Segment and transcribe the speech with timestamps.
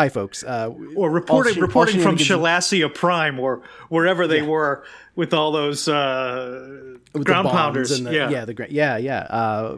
[0.00, 0.42] Hi, folks.
[0.42, 4.82] Uh, or reporting reporting from Shalassia Prime, or wherever they were
[5.14, 7.90] with all those uh, with ground pounders.
[7.90, 8.30] and the- yeah.
[8.30, 9.18] yeah, the yeah, yeah.
[9.28, 9.76] Uh,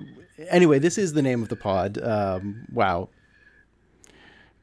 [0.49, 1.99] anyway, this is the name of the pod.
[2.01, 3.09] Um, wow,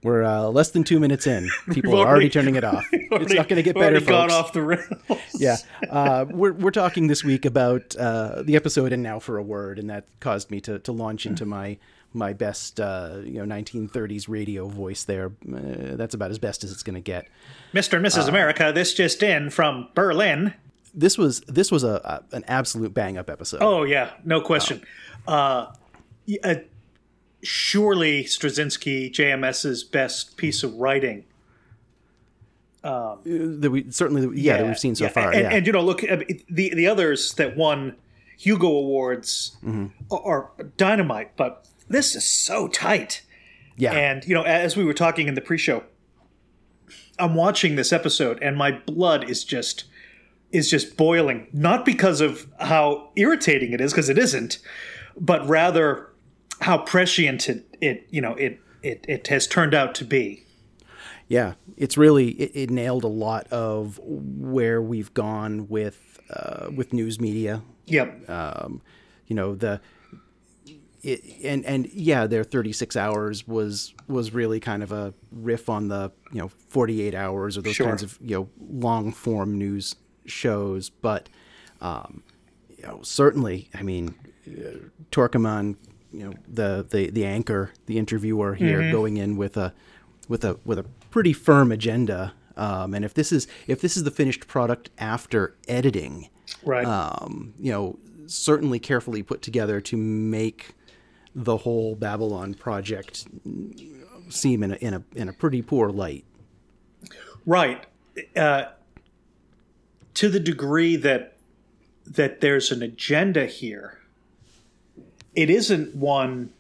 [0.02, 1.50] we're uh, less than two minutes in.
[1.74, 2.86] People are already, already- turning it off.
[2.94, 4.34] it's not going to get better, already folks.
[4.34, 4.88] off the rails.
[5.38, 5.58] Yeah,
[5.90, 9.78] uh, we're we're talking this week about uh, the episode and now for a word,
[9.78, 11.78] and that caused me to to launch into my
[12.14, 15.04] my best uh, you know 1930s radio voice.
[15.04, 17.28] There, uh, that's about as best as it's going to get.
[17.74, 17.98] Mr.
[17.98, 18.28] and Uh, Mrs.
[18.28, 20.54] America, this just in from Berlin.
[20.94, 23.62] This was this was a, a an absolute bang up episode.
[23.62, 24.84] Oh yeah, no question.
[25.28, 25.68] Uh,
[26.44, 26.56] uh,
[27.44, 31.26] surely Straczynski JMS's best piece of writing.
[32.82, 35.10] that we certainly yeah, that we've seen so yeah.
[35.12, 35.32] far.
[35.32, 35.50] And, yeah.
[35.54, 36.18] and you know, look, uh,
[36.50, 37.96] the the others that won
[38.38, 39.88] Hugo awards Mm-hmm.
[40.14, 43.24] are, are dynamite, but this is so tight.
[43.76, 43.94] yeah.
[43.94, 45.84] And you know, as we were talking in the pre-show,
[47.18, 49.86] I'm watching this episode, and my blood is just
[50.52, 51.48] is just boiling.
[51.54, 54.60] Not because of how irritating it is, because it isn't,
[55.20, 56.10] but rather
[56.62, 60.46] how prescient it, it you know it, it it has turned out to be.
[61.28, 66.94] Yeah, it's really it, it nailed a lot of where we've gone with uh, with
[66.94, 67.62] news media.
[67.86, 68.30] Yep.
[68.30, 68.82] Um,
[69.28, 69.82] you know the
[71.02, 75.88] it, and and yeah, their 36 hours was was really kind of a riff on
[75.88, 77.88] the you know 48 hours or those Sure.
[77.88, 79.96] kinds of you know long form news
[80.26, 81.30] shows, but
[81.82, 82.24] um,
[82.78, 84.16] you know certainly, I mean,
[84.48, 85.78] uh, Torqueman,
[86.12, 88.92] you know the the the anchor, the interviewer here, Mm-hmm.
[88.92, 89.74] going in with a
[90.28, 92.34] with a with a pretty firm agenda.
[92.58, 96.30] Um, and if this is if this is the finished product after editing,
[96.66, 96.86] right.
[96.86, 100.76] um, you know, certainly carefully put together to make
[101.36, 103.28] the whole Babylon project
[104.30, 106.26] seem in a in a in a pretty poor light.
[107.46, 107.86] Right.
[108.36, 108.66] Uh,
[110.16, 111.36] to the degree that
[112.06, 114.00] that there's an agenda here,
[115.36, 116.52] it isn't one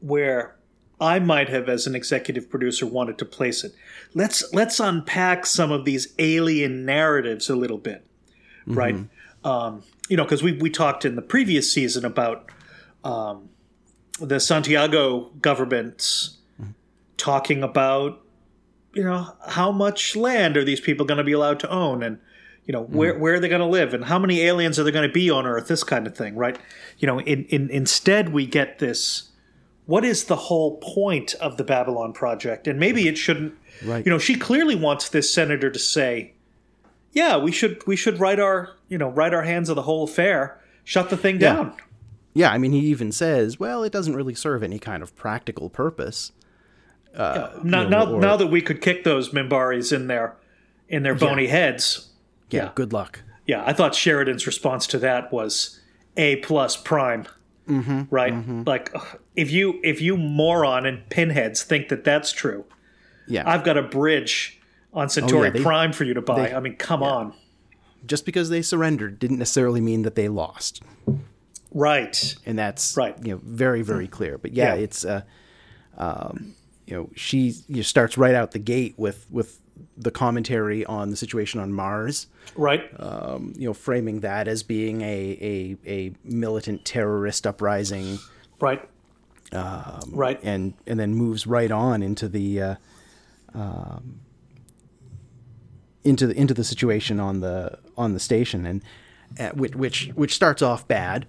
[0.00, 0.56] where
[1.00, 3.74] I might have, as an executive producer, wanted to place it.
[4.14, 8.06] Let's let's unpack some of these alien narratives a little bit,
[8.66, 8.96] right?
[9.44, 12.50] Um, you know, because we we talked in the previous season about
[13.02, 13.50] um,
[14.20, 16.38] the Santiago government's
[17.16, 18.20] talking about
[18.92, 22.02] you know how much land are these people going to be allowed to own?
[22.02, 22.18] And
[22.64, 23.18] you know where mm.
[23.18, 23.92] where are they going to live?
[23.92, 25.68] And how many aliens are there going to be on earth?
[25.68, 26.58] This kind of thing right?
[26.98, 29.30] You know in, in instead we get this
[29.86, 32.66] what is the whole point of the babylon project?
[32.66, 33.54] And maybe it shouldn't
[33.84, 34.06] Right.
[34.06, 36.34] you know she clearly wants this senator to say
[37.12, 40.04] yeah we should we should write our you know write our hands of the whole
[40.04, 41.54] affair shut the thing Yeah.
[41.54, 41.74] down
[42.34, 45.70] Yeah, I mean, he even says, "Well, it doesn't really serve any kind of practical
[45.70, 46.32] purpose."
[47.16, 50.34] now, you know, now, or- now that we could kick those Minbaris in their
[50.88, 52.10] in their bony heads,
[52.50, 52.70] Yeah, Yeah.
[52.74, 53.20] good luck.
[53.46, 55.80] yeah, I thought Sheridan's response to that was
[56.16, 57.26] a plus prime.
[57.68, 58.34] Mm-hmm, right?
[58.66, 62.64] Like, ugh, if you if you moron and pinheads think that that's true,
[63.26, 64.60] Yeah, I've got a bridge
[64.92, 66.48] on Centauri Oh, they- Prime for you to buy.
[66.48, 67.32] they- I mean, come on.
[68.06, 70.82] just because they surrendered didn't necessarily mean that they lost,
[71.74, 72.34] Right.
[72.46, 73.14] and that's Right.
[73.22, 74.38] you know very very clear.
[74.38, 74.80] But yeah, Yeah.
[74.82, 75.22] it's uh,
[75.98, 76.54] um,
[76.86, 79.60] you know, she you know, starts right out the gate with with
[79.96, 82.26] the commentary on the situation on Mars.
[82.56, 82.88] Right.
[83.00, 88.18] um, you know, framing that as being a, a, a militant terrorist uprising,
[88.60, 88.88] right.
[89.52, 90.38] um, right.
[90.42, 92.74] and and then moves right on into the uh,
[93.54, 94.20] um,
[96.04, 98.82] into the into the situation on the on the station, and
[99.40, 101.26] uh, which which which starts off bad,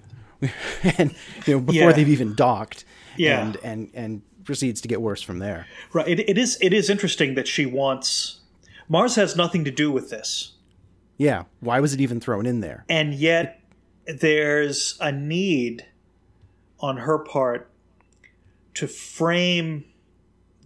[0.98, 1.16] and
[1.46, 1.92] you know before Yeah.
[1.92, 2.86] they've even docked,
[3.18, 3.46] Yeah.
[3.46, 5.66] and and and proceeds to get worse from there.
[5.94, 6.08] Right.
[6.08, 6.58] It, it is.
[6.62, 8.42] It is interesting that she wants.
[8.88, 10.54] Mars has nothing to do with this,
[11.18, 12.86] Yeah, why was it even thrown in there?
[12.88, 13.60] and yet
[14.06, 15.88] there's a need
[16.80, 17.72] on her part
[18.76, 19.86] to frame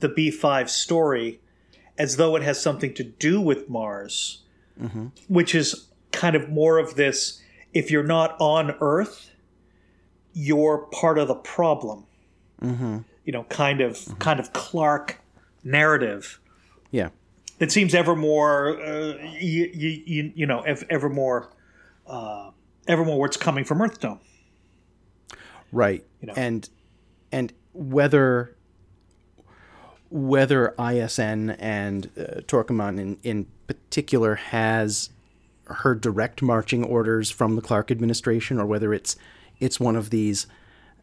[0.01, 1.39] the B5 story
[1.97, 4.43] as though it has something to do with Mars,
[4.81, 5.07] mm-hmm.
[5.29, 7.41] which is kind of more of this
[7.73, 9.31] if you're not on Earth,
[10.33, 12.05] you're part of the problem.
[13.25, 15.19] You know, kind of kind of Clark
[15.63, 16.39] narrative
[16.91, 17.09] Yeah,
[17.59, 21.51] that seems ever more, uh, you, you, you know, ever more,
[22.07, 22.51] uh,
[22.87, 24.19] ever more what's coming from Earthdome.
[25.71, 26.03] right.
[26.21, 26.33] you know.
[26.35, 26.67] And
[27.31, 28.55] and whether
[30.09, 32.41] whether ISN and uh,
[32.97, 35.11] in, in particular has
[35.65, 39.15] her direct marching orders from the Clark administration, or whether it's
[39.59, 40.47] it's one of these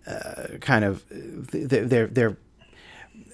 [0.06, 2.36] uh, kind of their their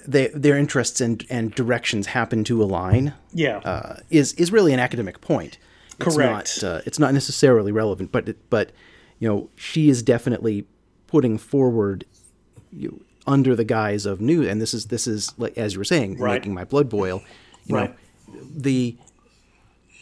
[0.07, 4.81] their their, interests and, and directions happen to align Yeah, uh, is is really an
[4.81, 5.59] academic point.
[6.01, 6.63] It's Correct.
[6.63, 8.73] Not, uh, it's not necessarily relevant, but it, but
[9.19, 10.67] you know she is definitely
[11.07, 12.05] putting forward
[12.73, 15.85] you, under the guise of news, and this is this is like as you were
[15.85, 16.35] saying, Right.
[16.41, 17.23] making my blood boil.
[17.67, 17.91] You Right.
[17.91, 18.97] know, the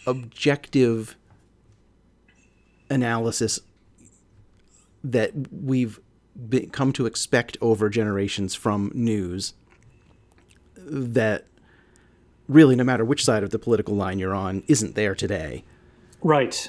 [0.07, 1.17] objective
[2.89, 3.61] analysis
[5.05, 5.99] that we've
[6.49, 9.55] be, come to expect over generations from news
[10.77, 11.45] that
[12.49, 15.65] really no matter which side of the political line you're on isn't there today
[16.23, 16.69] right.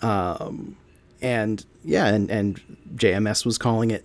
[0.00, 0.76] Um,
[1.20, 2.60] and yeah and and
[2.94, 4.04] JMS was calling it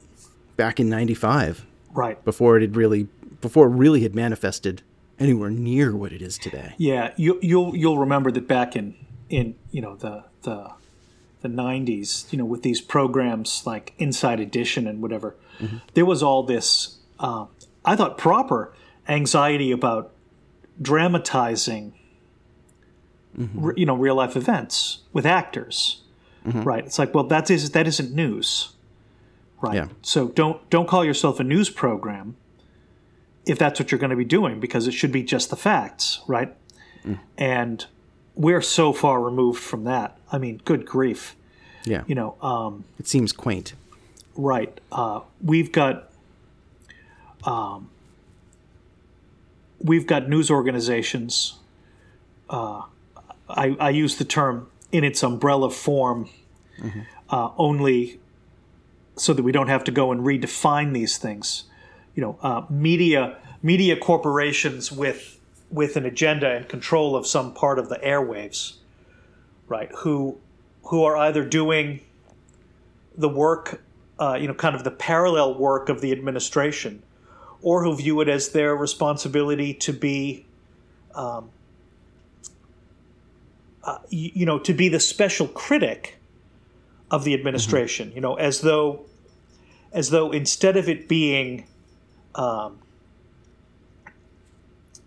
[0.55, 2.23] back in 95 Right.
[2.23, 3.07] before it had really
[3.41, 4.83] before it really had manifested
[5.19, 8.95] anywhere near what it is today Yeah, you, you'll you'll remember that back in
[9.29, 10.71] in you know the the
[11.41, 15.77] the '90s, you know, with these programs like Inside Edition and whatever, mm-hmm.
[15.93, 16.97] there was all this.
[17.19, 17.45] Uh,
[17.85, 18.73] I thought proper
[19.07, 20.11] anxiety about
[20.81, 21.93] dramatizing,
[23.37, 23.65] mm-hmm.
[23.65, 26.01] re- you know, real life events with actors.
[26.45, 26.63] Mm-hmm.
[26.63, 26.85] Right?
[26.85, 28.73] It's like, well, that is that isn't news,
[29.61, 29.75] right?
[29.75, 29.87] Yeah.
[30.01, 32.37] So don't don't call yourself a news program
[33.47, 36.21] if that's what you're going to be doing because it should be just the facts,
[36.27, 36.55] right?
[37.05, 37.19] Mm.
[37.37, 37.85] And
[38.35, 40.16] we're so far removed from that.
[40.31, 41.35] I mean, good grief.
[41.83, 43.73] yeah You know, um, it seems quaint
[44.37, 44.79] right.
[44.91, 46.09] Uh, we've got
[47.43, 47.89] um,
[49.79, 51.55] we've got news organizations.
[52.49, 52.83] Uh,
[53.49, 56.29] I, I use the term in its umbrella form
[57.29, 58.19] uh, only
[59.15, 61.63] so that we don't have to go and redefine these things.
[62.15, 65.39] You know, uh, media media corporations with
[65.69, 68.75] with an agenda and control of some part of the airwaves,
[69.67, 69.89] right?
[69.99, 70.37] Who
[70.83, 72.01] who are either doing
[73.17, 73.81] the work,
[74.19, 77.03] uh, you know, kind of the parallel work of the administration,
[77.61, 80.45] or who view it as their responsibility to be,
[81.15, 81.49] um,
[83.83, 86.19] uh, you, you know, to be the special critic
[87.11, 88.11] of the administration.
[88.13, 89.05] You know, as though,
[89.91, 91.65] as though instead of it being,
[92.35, 92.79] um,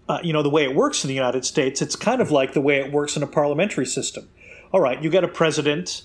[0.08, 2.52] uh, you know, the way it works in the United States, it's kind of like
[2.52, 4.28] the way it works in a parliamentary system.
[4.72, 6.02] All right, you get a president,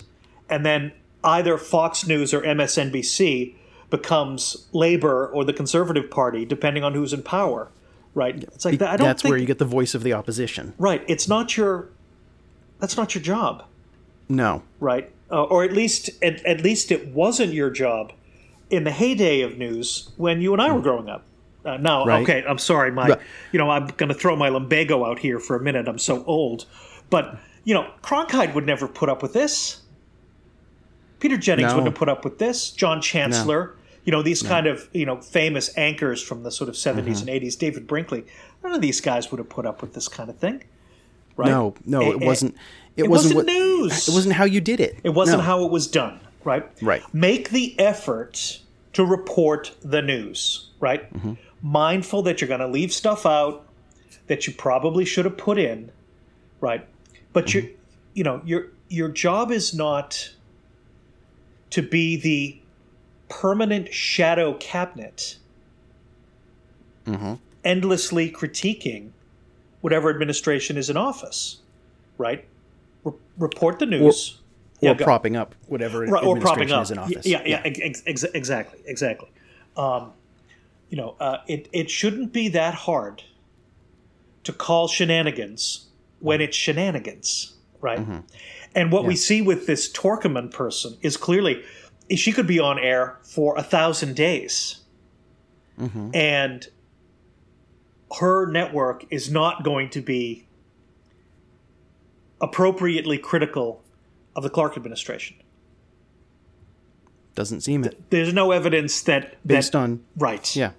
[0.50, 0.91] and then
[1.23, 3.56] either Fox News or MSNBC
[3.89, 7.69] becomes Labor or the Conservative Party, depending on who's in power.
[8.13, 8.44] Right?
[8.44, 8.89] It's like that.
[8.91, 11.03] I don't that's think, where you get the voice of the opposition right.
[11.07, 11.89] It's not your.
[12.79, 13.65] That's not your job,
[14.29, 15.12] no right?
[15.31, 18.12] Uh, or at least, at, at least it wasn't your job
[18.69, 21.24] in the heyday of news when you and I were growing up.
[21.63, 22.22] Uh, now, Right.
[22.22, 23.17] okay, I'm sorry, my,
[23.51, 25.88] you know, I'm going to throw my lumbago out here for a minute.
[25.88, 26.65] I'm so old,
[27.10, 29.81] but you know, Cronkite would never put up with this.
[31.19, 31.75] Peter Jennings No.
[31.75, 32.72] wouldn't have put up with this.
[32.72, 36.75] John Chancellor, you know, these kind of you know famous anchors from the sort of
[36.75, 37.29] 70s Mm-hmm.
[37.29, 37.57] and 80s.
[37.57, 38.25] David Brinkley,
[38.63, 40.63] none of these guys would have put up with this kind of thing.
[41.38, 41.50] Right?
[41.50, 42.55] no no it eh, wasn't
[42.95, 44.07] it, it wasn't, wasn't what, news.
[44.07, 45.43] it wasn't how you did it It wasn't No.
[45.43, 46.65] how it was done, right?
[46.81, 47.01] Right.
[47.13, 48.62] Make the effort
[48.93, 51.12] to report the news, right?
[51.13, 51.34] Mm-hmm.
[51.62, 53.67] Mindful that you're going to leave stuff out
[54.27, 55.91] that you probably should have put in,
[56.62, 56.88] right?
[57.36, 57.68] But Mm-hmm.
[57.68, 57.74] you,
[58.13, 60.32] you know, your your job is not
[61.72, 62.58] to be the
[63.30, 65.38] permanent shadow cabinet,
[67.06, 67.34] Mm-hmm.
[67.63, 69.12] endlessly critiquing
[69.82, 71.60] whatever administration is in office,
[72.18, 72.46] right?
[73.04, 74.39] Re- report the news.
[74.82, 76.84] or Yeah, go propping up whatever right, or propping administration up.
[76.84, 79.30] is in office Yeah, yeah, ex- ex- exactly, exactly.
[79.77, 80.13] Um,
[80.89, 83.22] you know, uh, it it shouldn't be that hard
[84.46, 85.85] to call shenanigans
[86.19, 88.00] when it's shenanigans, right?
[88.00, 88.19] Mm-hmm.
[88.74, 91.63] And what we see with this Torqueman person is clearly
[92.15, 94.81] she could be on air for a thousand days,
[95.79, 96.12] Mm-hmm.
[96.13, 96.67] and
[98.17, 100.48] her network is not going to be
[102.39, 103.84] appropriately critical
[104.36, 105.36] of the Clark administration.
[107.34, 108.10] Doesn't seem it.
[108.10, 110.55] There's no evidence that Based that, on right.
[110.55, 110.72] yeah,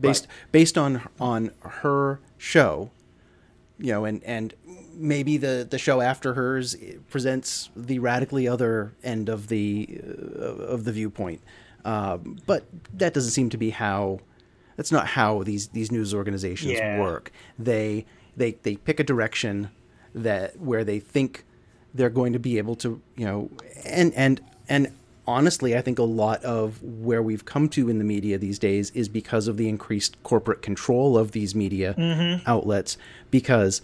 [0.00, 2.90] based based on on her show,
[3.78, 4.54] you know, and and
[4.98, 6.76] maybe the the show after hers
[7.08, 10.00] presents the radically other end of the
[10.38, 11.40] uh, of the viewpoint.
[11.84, 12.64] Um, but
[12.94, 14.20] that doesn't seem to be how.
[14.76, 17.00] That's not how these these news organizations Yeah.
[17.00, 17.32] work.
[17.58, 18.04] They
[18.36, 19.70] they they pick a direction
[20.14, 21.44] that where they think
[21.94, 23.50] they're going to be able to you know
[23.84, 24.92] and and and
[25.26, 28.90] honestly i think a lot of where we've come to in the media these days
[28.92, 31.94] is because of the increased corporate control of these media
[32.46, 32.96] outlets
[33.30, 33.82] because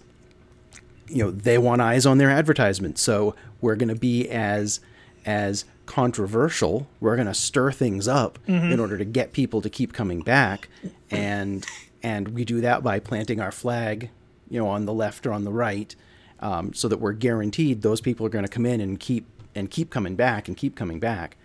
[1.07, 2.97] you know they want eyes on their advertisement.
[2.97, 4.79] So we're going to be as
[5.25, 6.87] as controversial.
[6.99, 10.69] We're going to stir things up in order to get people to keep coming back.
[11.11, 11.65] And
[12.03, 14.09] and we do that by planting our flag
[14.49, 15.95] you know on the left or on the right
[16.39, 19.71] um, so that we're guaranteed those people are going to come in and keep and
[19.71, 21.37] keep coming back and keep coming back.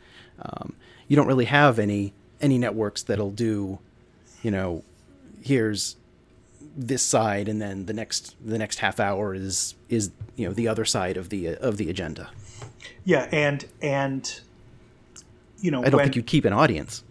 [0.43, 0.75] Um,
[1.09, 3.79] you don't really have any any networks that'll do
[4.43, 4.83] you know
[5.43, 5.97] here's
[6.77, 10.69] this side and then the next the next half hour is is you know the
[10.69, 12.31] other side of the of the agenda.
[13.05, 14.41] Yeah, and and
[15.61, 17.03] you know i don't when, think you'd keep an audience.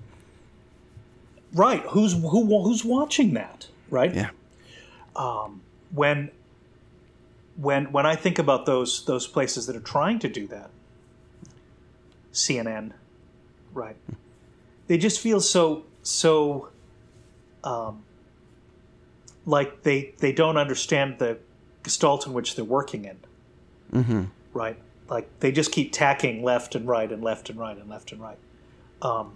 [1.53, 4.13] Right who's who who's watching that right?
[4.13, 4.29] Yeah.
[5.91, 6.31] When
[7.57, 10.69] when when I think about those those places that are trying to do that,
[12.33, 12.93] CNN,
[13.73, 13.95] right?
[14.87, 16.69] They just feel so so
[17.63, 18.03] um,
[19.49, 21.37] like they they don't understand the
[21.81, 23.17] gestalt in which they're working in,
[23.91, 24.23] mm-hmm.
[24.53, 24.77] right?
[25.09, 28.21] Like they just keep tacking left and right and left and right and left and
[28.21, 28.37] right,
[29.01, 29.35] um,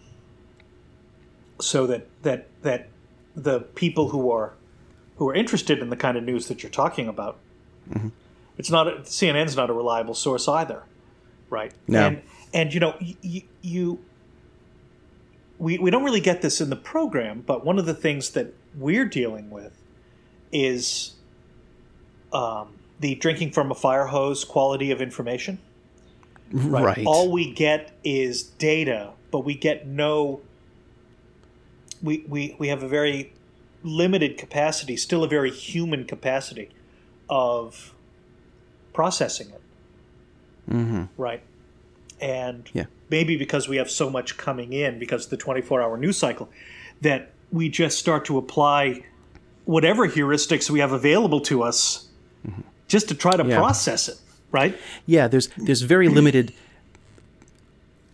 [1.60, 2.90] so that that that
[3.36, 4.54] the people who are
[5.18, 7.38] who are interested in the kind of news that you're talking about.
[8.56, 10.84] It's not a, CNN's not a reliable source either,
[11.50, 11.74] right?
[11.88, 12.06] No.
[12.06, 12.22] And
[12.54, 14.00] and you know you, you
[15.58, 18.54] we we don't really get this in the program, but one of the things that
[18.76, 19.83] we're dealing with
[20.54, 21.14] is
[22.32, 22.70] um,
[23.00, 25.60] the drinking from a fire hose quality of information.
[26.52, 30.42] right, All we get is data, but we get no.
[32.02, 33.34] We, we, we have a very
[33.82, 36.70] limited capacity, still a very human capacity
[37.30, 37.94] of
[38.94, 39.62] processing it.
[40.70, 41.04] mm-hmm.
[41.18, 41.42] Right.
[42.20, 42.86] And Yeah.
[43.10, 46.50] maybe because we have so much coming in, because of the 24 hour news cycle,
[47.02, 49.04] that we just start to apply
[49.66, 52.08] whatever heuristics we have available to us
[52.88, 53.50] just to try to Mm-hmm.
[53.52, 53.58] Yeah.
[53.58, 54.18] process it.
[54.52, 54.78] Right.
[55.06, 56.54] yeah there's there's very limited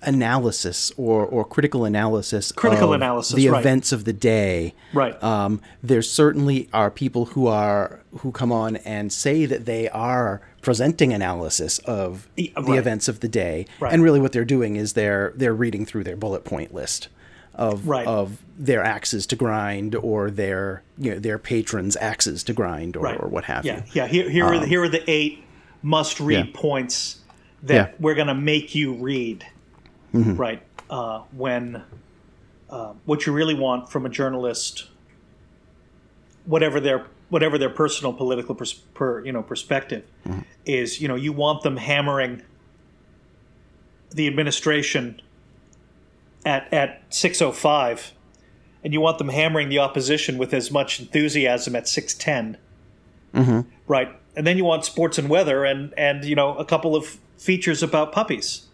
[0.01, 3.59] analysis or or critical analysis Critical of analysis, the right.
[3.59, 5.21] events of the day Right.
[5.21, 10.41] um, there certainly are people who are who come on and say that they are
[10.61, 12.79] presenting analysis of the right.
[12.79, 13.91] events of the day Right.
[13.93, 17.09] and really what they're doing is they're they're reading through their bullet point list
[17.59, 18.07] of Right.
[18.07, 23.07] of their axes to grind or their you know their patrons axes to grind or,
[23.15, 25.43] or what have yeah, you Yeah, here, here, are the, here are the eight
[25.83, 26.51] must read Yeah.
[26.53, 27.19] points
[27.63, 27.95] that Yeah.
[27.99, 29.45] we're going to make you read.
[30.13, 30.35] Mm-hmm.
[30.35, 30.61] Right.
[30.89, 31.83] Uh, when
[32.69, 34.87] uh, what you really want from a journalist,
[36.45, 40.41] whatever their whatever their personal political pers- per, you know perspective Mm-hmm.
[40.65, 42.41] is, you know, you want them hammering
[44.11, 45.21] the administration
[46.45, 48.13] at at six oh five,
[48.83, 52.13] and you want them hammering the opposition with as much enthusiasm at six
[53.33, 53.61] mm-hmm.
[53.87, 54.15] right?
[54.35, 57.81] And then you want sports and weather, and and you know a couple of features
[57.81, 58.67] about puppies,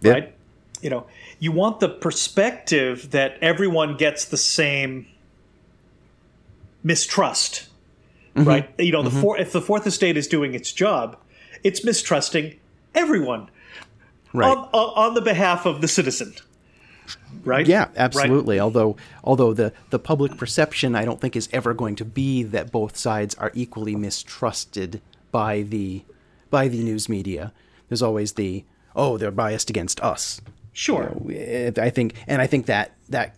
[0.00, 0.12] Yeah.
[0.12, 0.32] right?
[0.80, 1.06] You know,
[1.38, 5.06] you want the perspective that everyone gets the same
[6.82, 7.68] mistrust,
[8.34, 8.48] mm-hmm.
[8.48, 8.74] right?
[8.78, 9.20] You know, the mm-hmm.
[9.20, 11.16] four, if the fourth estate is doing its job,
[11.64, 12.54] it's mistrusting
[12.94, 13.50] everyone
[14.32, 16.34] right on, on the behalf of the citizen,
[17.44, 17.66] right?
[17.66, 18.58] Yeah, absolutely.
[18.60, 22.70] Although although the the public perception I don't think is ever going to be that
[22.72, 25.00] both sides are equally mistrusted
[25.32, 26.02] by the
[26.50, 27.52] by the news media.
[27.88, 30.40] There's always the oh they're biased against us.
[30.72, 31.12] Sure.
[31.28, 33.34] It- I think and I think that that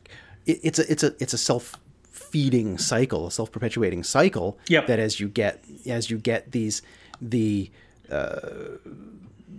[0.46, 1.74] it, it's a it's a it's a self
[2.10, 4.58] feeding cycle, a self perpetuating cycle.
[4.68, 4.86] Yep.
[4.86, 6.82] That as you get as you get these
[7.20, 7.70] the
[8.10, 8.40] uh,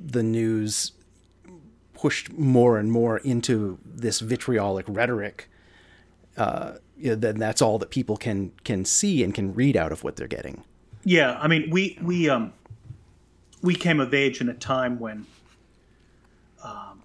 [0.06, 0.92] the news
[2.00, 5.50] pushed more and more into this vitriolic rhetoric,
[6.38, 9.92] uh, you know, then that's all that people can can see and can read out
[9.92, 10.64] of what they're getting.
[11.04, 12.54] Yeah, I mean, we we um
[13.62, 15.26] we came of age in a time when
[16.64, 17.04] um,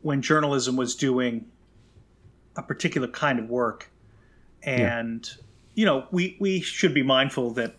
[0.00, 1.46] when journalism was doing
[2.56, 3.90] a particular kind of work,
[4.62, 5.30] and
[5.74, 7.76] you know, we we should be mindful that,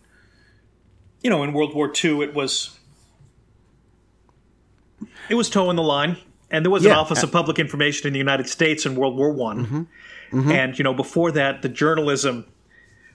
[1.22, 2.78] you know, in World War II, it was
[5.28, 6.16] it was toeing the line,
[6.52, 9.32] and there was an Office of Public Information in the United States in World War
[9.32, 10.38] One, mm-hmm.
[10.38, 10.50] Mm-hmm.
[10.50, 12.44] and you know, before that, the journalism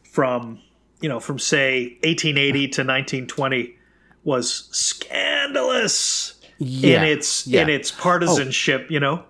[0.04, 0.60] from
[1.00, 3.76] you know from say 1880 to 1920
[4.24, 7.62] was scandalous Yeah, in its yeah.
[7.62, 8.88] in its partisanship.
[8.90, 8.94] Oh.
[8.94, 9.24] You know,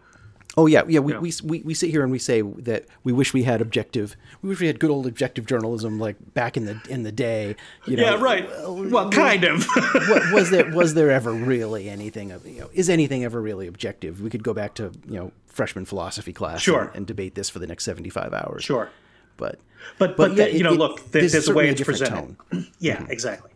[0.60, 1.00] Oh yeah, yeah.
[1.02, 4.16] We, we we we sit here and we say that we wish we had objective.
[4.42, 7.56] We wish we had good old objective journalism like back in the in the day.
[7.86, 8.50] You know, yeah, right.
[8.68, 9.64] Well, kind of.
[10.10, 13.68] what, was there was there ever really anything of you know is anything ever really
[13.68, 14.20] objective?
[14.20, 16.86] We could go back to you know freshman philosophy class Sure.
[16.86, 18.64] and, and debate this for the next seventy five hours.
[18.64, 18.90] sure.
[19.38, 19.60] but
[20.00, 21.82] But, But but, yeah, the- you it- know, look, there, there's there's, a way it's
[21.84, 22.36] presented.
[22.80, 23.52] yeah, exactly.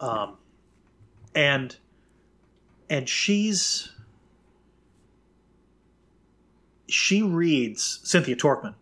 [0.00, 0.36] Um,
[1.34, 1.76] and
[2.90, 3.90] and she's
[6.88, 8.74] she reads Cynthia Torqueman.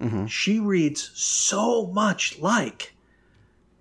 [0.00, 0.26] Mm-hmm.
[0.26, 2.94] She reads so much like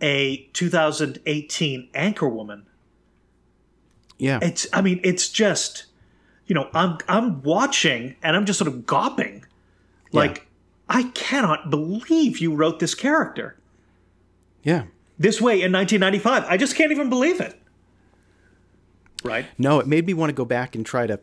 [0.01, 2.63] a 2018 anchorwoman.
[4.18, 5.86] yeah, It's I mean, it's just
[6.46, 9.44] you know, I'm I'm watching and I'm just sort of gawping.
[10.12, 10.48] Like
[10.88, 13.58] I cannot believe you wrote this character
[14.63, 14.84] yeah.
[15.18, 16.46] this way in 1995.
[16.48, 17.60] I just can't even believe it.
[19.24, 19.46] Right?
[19.58, 21.20] No, it made me want to go back and try to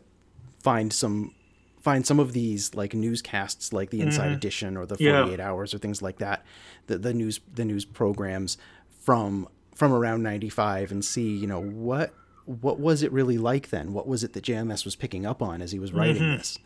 [0.61, 1.33] find some
[1.81, 5.03] find some of these like newscasts like the Inside Edition or the Mm-hmm.
[5.05, 5.21] Yeah.
[5.23, 6.45] 48 Hours or things like that.
[6.87, 8.57] The the news the news programs
[9.01, 12.13] from from around 95 and see, you know, what
[12.45, 13.93] what was it really like then?
[13.93, 16.37] What was it that JMS was picking up on as he was writing Mm-hmm.
[16.37, 16.59] this?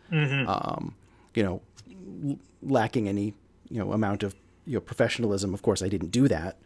[0.48, 0.94] Um,
[1.34, 1.62] you know,
[2.28, 3.34] l- lacking any,
[3.70, 5.52] you know, amount of, you know, professionalism.
[5.54, 6.56] Of course, I didn't do that,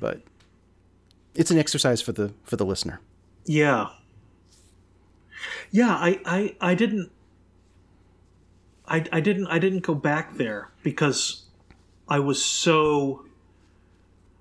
[0.00, 0.22] but
[1.34, 3.00] it's an exercise for the for the listener.
[3.46, 3.88] Yeah.
[5.70, 7.10] Yeah, I, I, I didn't
[8.88, 11.44] I, I didn't I didn't go back there because
[12.08, 13.24] I was so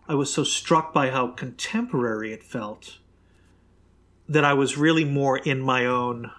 [0.07, 2.97] I was so struck by how contemporary it felt
[4.29, 6.31] that I was really more in my own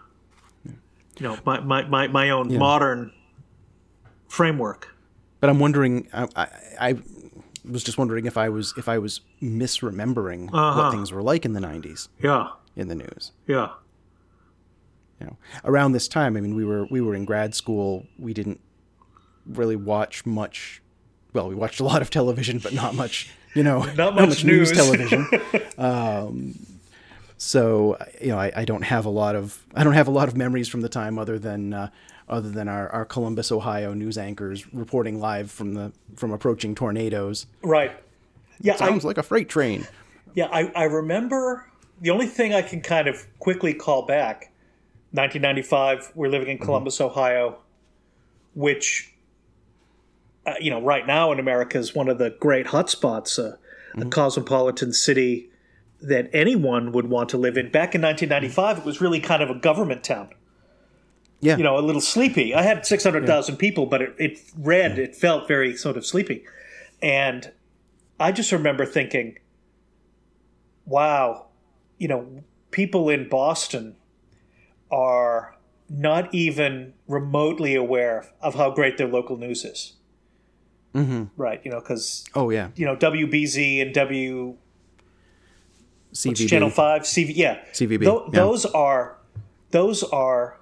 [0.65, 0.75] you
[1.21, 3.13] know my, my, my, my own modern
[4.29, 4.95] framework.
[5.41, 6.09] But I'm wondering.
[6.13, 6.49] I, I,
[6.81, 6.95] I
[7.69, 10.91] was just wondering if I was if I was misremembering what uh-huh.
[10.91, 12.51] things were like in the '90s Yeah.
[12.77, 13.33] in the news.
[13.47, 13.71] Yeah.
[15.21, 18.07] You know, around this time, I mean, we were we were in grad school.
[18.19, 18.61] We didn't
[19.47, 20.83] really watch much.
[21.33, 23.31] Well, we watched a lot of television, but not much.
[23.55, 24.71] You know, not, much news.
[24.71, 25.27] television.
[25.79, 26.55] um,
[27.37, 30.29] so you know, I, I don't have a lot of I don't have a lot
[30.29, 31.91] of memories from the time other than uh,
[32.29, 37.47] other than our, our Columbus, Ohio news anchors reporting live from the from approaching tornadoes.
[37.63, 37.93] Right.
[38.61, 39.87] Yeah, I, Sounds like a freight train.
[40.35, 41.67] Yeah, I, I remember
[42.01, 44.48] the only thing I can kind of quickly call back
[45.13, 47.59] 1995, we're living in Columbus, Ohio,
[48.55, 49.15] which,
[50.47, 53.57] uh, you know, right now in America is one of the great hotspots, uh,
[53.97, 55.51] a cosmopolitan city
[56.03, 57.71] that anyone would want to live in.
[57.71, 60.29] Back in 1995, it was really kind of a government town.
[61.41, 61.57] Yeah.
[61.57, 62.55] You know, a little sleepy.
[62.55, 66.45] I had 600,000 people, but it, it read, it felt very sort of sleepy.
[67.01, 67.53] And
[68.21, 69.39] I just remember thinking,
[70.85, 71.47] wow,
[71.97, 73.97] you know, people in Boston
[74.91, 75.57] are
[75.89, 79.95] not even remotely aware of how great their local news is.
[80.95, 81.25] Mm-hmm.
[81.37, 84.57] Right, you know, because Oh yeah, you know WBZ and W
[86.13, 86.49] CVB.
[86.49, 88.41] Channel Five, CV, yeah, CVB, Tho- yeah.
[88.41, 89.19] Those are
[89.71, 90.59] those are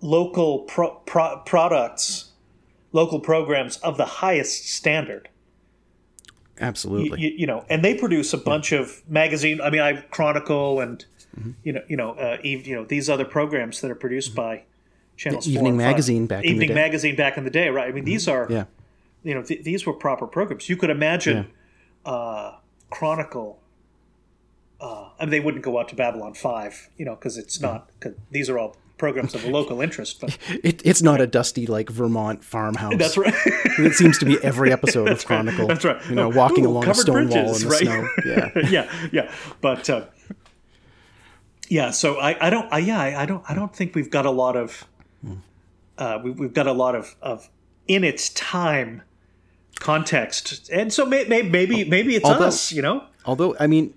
[0.00, 2.32] local pro- pro- products,
[2.92, 5.28] local programs of the highest standard.
[6.58, 7.20] Absolutely.
[7.20, 9.60] you, you know, and they produce a bunch of magazine.
[9.60, 11.04] I mean, I Chronicle and
[11.62, 14.62] you know, you know, uh, you know, these other programs that are produced by
[15.16, 15.46] channels.
[15.46, 15.86] Evening and five.
[15.90, 16.74] Magazine back in the Evening day.
[16.74, 17.88] Magazine back in the day, right?
[17.88, 18.64] I mean, these are yeah.
[19.22, 20.68] you know, th- these were proper programs.
[20.68, 21.50] You could imagine
[22.04, 22.56] uh,
[22.90, 23.60] Chronicle.
[24.80, 27.90] Uh, I mean, they wouldn't go out to Babylon Five, you know, because it's not.
[28.00, 30.20] Cause these are all programs of a local interest.
[30.20, 32.94] But It, it's not a dusty like Vermont farmhouse.
[32.98, 33.34] that's right.
[33.78, 35.66] It seems to be every episode of Chronicle.
[35.66, 36.02] That's right.
[36.08, 37.82] You know, Oh, walking ooh, along a stone wall bridges, in the right?
[37.82, 38.08] snow.
[38.26, 38.70] Yeah.
[38.70, 39.34] yeah, yeah.
[39.60, 40.06] But uh,
[41.68, 44.26] yeah, so I, I don't, I, yeah, I, I don't, I don't think we've got
[44.26, 44.86] a lot of,
[45.98, 47.48] uh, we, we've got a lot of, of
[47.88, 49.02] in its time
[49.78, 53.04] context, and so may, may, maybe, maybe it's Although- us, you know.
[53.24, 53.94] Although, I mean,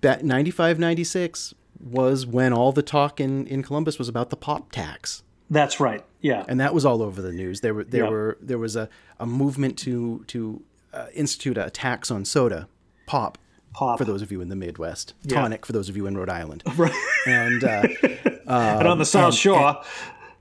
[0.00, 4.70] that 95, 96 was when all the talk in, in Columbus was about the pop
[4.72, 5.22] tax.
[5.48, 6.04] That's right.
[6.20, 6.44] Yeah.
[6.48, 7.60] and that was all over the news.
[7.60, 8.10] There were there Yeah.
[8.10, 12.68] were there was a, a movement to to uh, institute a tax on soda,
[13.06, 13.38] pop,
[13.72, 13.98] Pop.
[13.98, 16.62] for those of you in the Midwest, tonic for those of you in Rhode Island,
[16.76, 16.92] Right.
[17.26, 17.82] and uh,
[18.46, 19.80] and on the South Shore.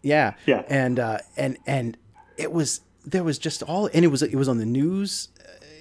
[0.01, 0.63] yeah, Yeah.
[0.67, 1.97] and uh, and and
[2.37, 5.29] it was there was just all and it was it was on the news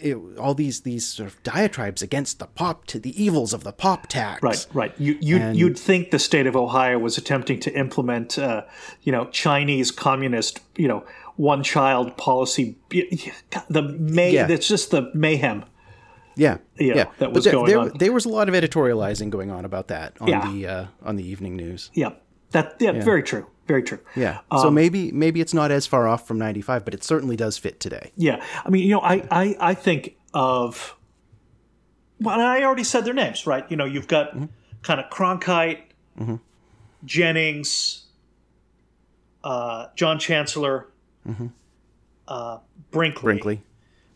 [0.00, 3.72] it, all these these sort of diatribes against the pop to the evils of the
[3.72, 4.42] pop tax.
[4.42, 4.94] Right, right.
[4.98, 8.62] You you And- you'd think the state of Ohio was attempting to implement, uh,
[9.02, 11.04] you know, Chinese communist, you know,
[11.36, 12.76] one child policy.
[12.90, 14.46] The may Yeah.
[14.48, 15.64] it's just the mayhem.
[16.38, 17.04] Yeah, Yeah, yeah.
[17.18, 17.92] that was but there, going there, on.
[17.98, 20.50] there was a lot of editorializing going on about that on Yeah.
[20.50, 21.90] the uh, on the evening news.
[21.94, 22.10] Yeah,
[22.52, 23.98] that yeah, very true, very true.
[24.16, 24.38] Yeah.
[24.50, 27.58] Um, so maybe maybe it's not as far off from '95, but it certainly does
[27.58, 28.12] fit today.
[28.16, 30.94] Yeah, I mean, you know, I I, I think of.
[32.20, 33.64] Well, I already said their names, right?
[33.70, 34.46] You know, you've got Mm-hmm.
[34.82, 35.82] kind of Cronkite,
[37.04, 38.06] Jennings,
[39.44, 40.88] uh, John Chancellor,
[42.26, 42.58] uh,
[42.90, 43.20] Brinkley, Mm-hmm.
[43.26, 43.62] Brinkley.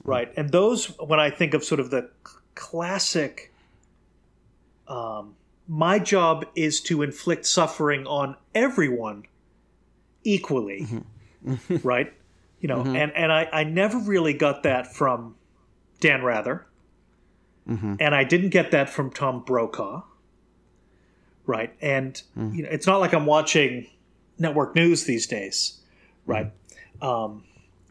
[0.05, 0.33] Right?
[0.37, 2.11] And those, when I think of sort of the
[2.55, 3.53] classic,
[4.89, 5.35] um,
[5.69, 9.25] my job is to inflict suffering on everyone
[10.25, 10.87] equally,
[11.47, 11.77] mm-hmm.
[11.83, 12.13] right?
[12.61, 12.97] You know, mm-hmm.
[12.97, 15.35] and and I I never really got that from
[16.01, 16.67] Dan Rather,
[17.69, 17.97] mm-hmm.
[17.99, 20.03] and I didn't get that from Tom Brokaw,
[21.47, 21.75] right?
[21.81, 22.55] And mm.
[22.55, 23.89] you know, it's not like I'm watching
[24.39, 25.81] network news these days,
[26.25, 26.53] right?
[27.01, 27.43] Um,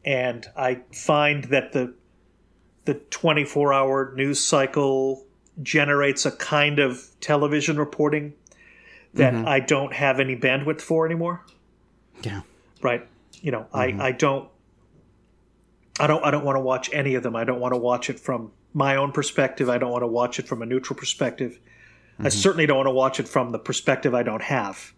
[0.06, 1.94] and I find that the
[2.86, 5.26] the 24 hour news cycle
[5.62, 8.34] generates a kind of television reporting
[9.14, 11.46] that I don't have any bandwidth for anymore.
[12.24, 12.42] Yeah.
[12.82, 13.08] Right.
[13.42, 14.50] You know, I, I don't
[16.00, 17.36] I don't I don't want to watch any of them.
[17.36, 19.70] I don't want to watch it from my own perspective.
[19.70, 21.60] I don't want to watch it from a neutral perspective.
[22.24, 24.94] I certainly don't want to watch it from the perspective I don't have.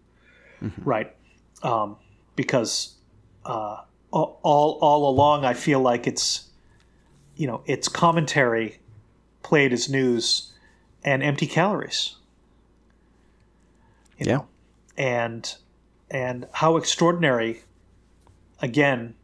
[0.83, 1.15] Right.
[1.61, 1.95] Um,
[2.35, 2.95] because
[3.45, 3.77] uh,
[4.11, 6.49] all all along I feel like it's
[7.35, 8.79] you know, it's commentary
[9.41, 10.53] played as news
[11.03, 12.15] and empty calories.
[14.17, 14.33] You Yeah.
[14.37, 14.47] know?
[14.97, 15.55] And
[16.11, 17.63] and how extraordinary
[18.61, 19.15] again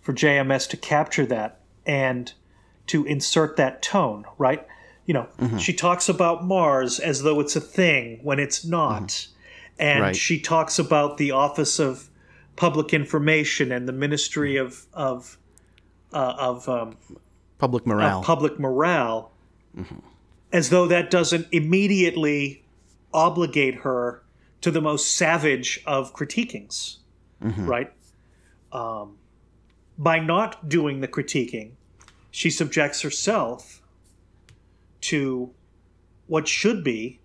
[0.00, 2.32] for JMS to capture that and
[2.88, 4.66] to insert that tone, right?
[5.06, 5.58] You know, mm-hmm.
[5.58, 9.08] she talks about Mars as though it's a thing when it's not.
[9.08, 9.32] Mm-hmm.
[9.78, 10.16] And Right.
[10.16, 12.10] she talks about the Office of
[12.56, 15.38] Public Information and the Ministry of of
[16.12, 16.96] uh, of um,
[17.58, 18.22] Public morale.
[18.22, 19.32] public morale
[20.52, 22.64] as though that doesn't immediately
[23.12, 24.22] obligate her
[24.62, 26.96] to the most savage of critiquings,
[27.40, 27.92] right?
[28.72, 29.16] Um,
[29.98, 31.72] by not doing the critiquing,
[32.30, 33.82] she subjects herself
[35.02, 35.50] to
[36.26, 37.20] what should be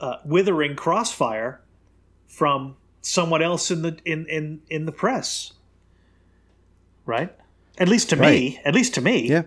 [0.00, 1.60] uh, withering crossfire
[2.26, 5.52] from someone else in the in in in the press,
[7.04, 7.34] right?
[7.78, 8.60] At least to me.
[8.64, 9.28] At least to me.
[9.28, 9.42] yeah.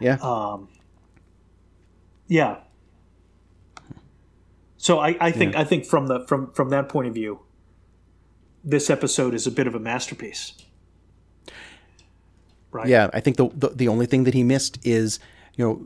[0.00, 0.16] Yeah.
[0.22, 0.68] Um,
[2.26, 2.58] yeah.
[4.76, 7.40] So I, I think I think from the from from that point of view,
[8.64, 10.54] this episode is a bit of a masterpiece.
[12.72, 12.88] Right.
[12.88, 15.18] Yeah, I think the, the the only thing that he missed is
[15.56, 15.80] you know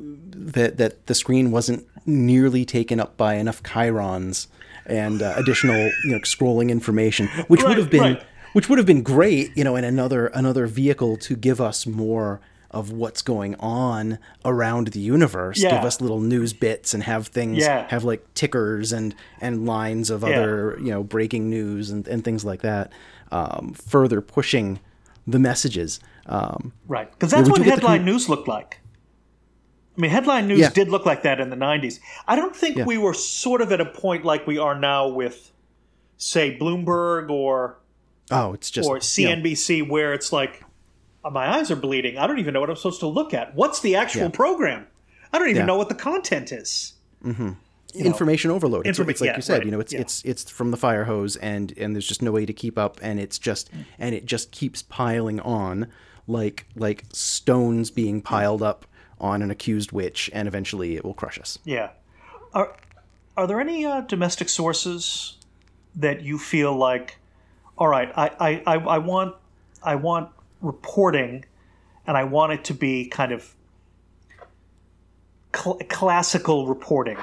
[0.50, 4.46] that that the screen wasn't nearly taken up by enough chyrons
[4.87, 8.22] and uh, additional you know scrolling information, which Right, would have been right.
[8.55, 12.40] Which would have been great, you know, in another another vehicle to give us more
[12.71, 15.62] of what's going on around the universe.
[15.62, 15.77] Yeah.
[15.77, 17.87] Give us little news bits and have things Yeah.
[17.88, 22.45] have like tickers and and lines of other you know breaking news and, and things
[22.45, 22.90] like that,
[23.31, 24.81] um, further pushing
[25.27, 26.01] the messages.
[26.27, 27.11] Um, Right.
[27.12, 28.81] Because that's what headline con- news looked like.
[29.97, 30.71] I mean, headline news Yeah.
[30.71, 32.01] did look like that in the '90s.
[32.27, 32.85] I don't think Yeah.
[32.87, 35.53] we were sort of at a point like we are now with,
[36.17, 37.77] say, Bloomberg or
[38.31, 40.65] oh, it's just or you know, CNBC, where it's like,
[41.25, 42.19] "Uh, my eyes are bleeding.
[42.19, 43.55] I don't even know what I'm supposed to look at.
[43.55, 44.29] What's the actual Yeah.
[44.31, 44.87] program?
[45.33, 45.67] I don't even Yeah.
[45.67, 46.93] know what the content is.
[47.95, 48.87] information overload.
[48.87, 50.77] It's, Informa- it's like yeah, you said, right, you know, it's it's it's from the
[50.77, 54.15] fire hose, and and there's just no way to keep up, and it's just and
[54.15, 55.87] it just keeps piling on,
[56.27, 58.85] like like stones being piled up
[59.21, 61.59] on an accused witch, and eventually it will crush us.
[61.65, 61.91] Yeah.
[62.53, 62.77] Are
[63.37, 65.37] are there any uh, domestic sources
[65.95, 67.19] that you feel like,
[67.77, 69.35] all right, I, I, I, want
[69.83, 71.45] I want reporting,
[72.07, 73.55] and I want it to be kind of
[75.55, 77.19] cl- classical reporting.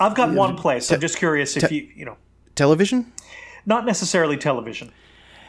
[0.00, 0.90] I've got one place.
[0.90, 2.16] I'm just curious if you you know
[2.54, 3.12] Television.
[3.66, 4.90] not necessarily television.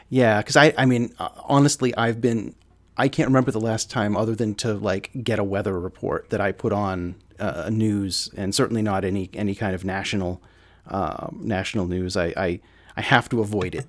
[0.09, 2.55] Yeah, because I, I mean, uh, honestly, I've been,
[2.97, 6.39] I can't remember the last time other than to like get a weather report that
[6.39, 10.41] I put on uh, news, and certainly not any any kind of national,
[10.87, 12.15] uh, national news.
[12.15, 12.59] I, I,
[12.97, 13.87] I have to avoid it,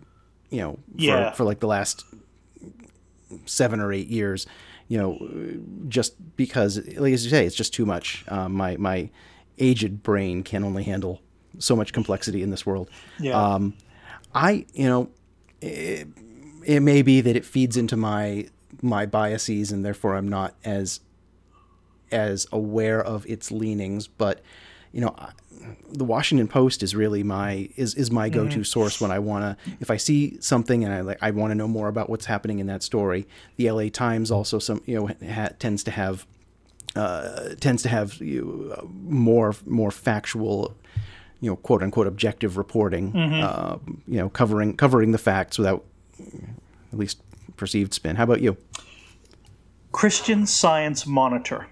[0.51, 1.33] you know, for, Yeah.
[1.33, 2.05] for like the last
[3.47, 4.47] seven or eight years,
[4.89, 5.19] you know,
[5.89, 8.25] just because, like as you say, it's just too much.
[8.29, 9.11] Uh, my my
[9.59, 11.21] aged brain can only handle
[11.59, 12.91] so much complexity in this world.
[13.21, 13.41] Yeah.
[13.41, 13.75] Um,
[14.35, 15.11] I, you know,
[15.61, 16.09] it,
[16.65, 18.49] it may be that it feeds into my
[18.83, 21.01] my biases and therefore I'm not as
[22.11, 24.07] as aware of its leanings.
[24.09, 24.41] But
[24.95, 25.33] you know, I,
[25.91, 29.45] the Washington Post is really my is is my go to source when I want
[29.45, 32.27] to if I see something and I like I want to know more about what's
[32.27, 33.27] happening in that story.
[33.57, 33.91] The L.A.
[33.91, 36.27] Times also some you know ha, tends to have
[36.95, 40.77] uh, tends to have you know, more more factual
[41.41, 45.85] you know quote unquote objective reporting uh, you know covering covering the facts without
[46.93, 47.21] at least
[47.57, 48.17] perceived spin.
[48.17, 48.57] How about you?
[49.93, 51.69] Christian Science Monitor.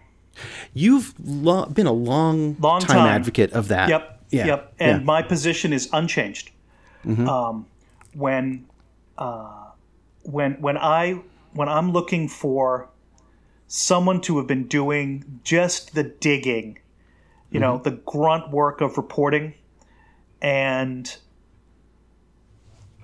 [0.75, 3.07] You've lo- been a long, Long time, time.
[3.09, 3.89] advocate of that.
[3.89, 4.25] Yep.
[4.31, 4.47] Yeah.
[4.47, 4.75] Yep.
[4.79, 4.97] And yeah.
[4.97, 5.07] Mm-hmm.
[5.07, 6.51] my position is unchanged.
[7.05, 7.67] Um,
[8.15, 8.67] when
[9.19, 9.65] uh,
[10.23, 11.21] when when I
[11.53, 12.89] when I'm looking for
[13.67, 16.79] someone to have been doing just the digging,
[17.51, 17.83] you know, Mm-hmm.
[17.85, 19.55] the grunt work of reporting,
[20.41, 21.17] and,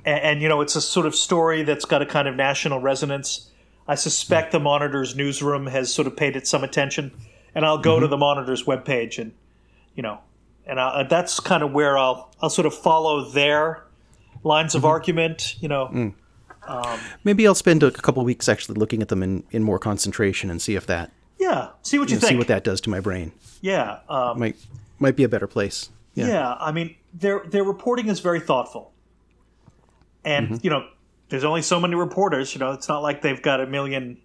[0.05, 2.81] and and you know, it's a sort of story that's got a kind of national
[2.81, 3.51] resonance.
[3.89, 7.13] I suspect the Monitor's newsroom has sort of paid it some attention,
[7.55, 8.11] and I'll go to mm-hmm.
[8.11, 9.33] the Monitor's webpage and
[9.95, 10.21] you know,
[10.67, 13.85] and I, that's kind of where I'll I'll sort of follow their
[14.45, 14.91] lines of mm-hmm.
[14.91, 15.57] argument.
[15.61, 16.15] You know, mm.
[16.69, 20.51] um, Maybe I'll spend a couple weeks actually looking at them in, in more concentration
[20.51, 21.71] and see if that yeah.
[21.83, 22.39] See what you, see think.
[22.39, 23.33] what that does to my brain.
[23.61, 24.57] yeah, um, Might
[24.99, 25.91] might be a better place.
[26.15, 26.27] Yeah.
[26.27, 26.55] yeah.
[26.59, 28.93] I mean, their their reporting is very thoughtful,
[30.25, 30.57] and mm-hmm.
[30.63, 30.87] you know,
[31.29, 32.55] there's only so many reporters.
[32.55, 34.19] You know, it's not like they've got a million,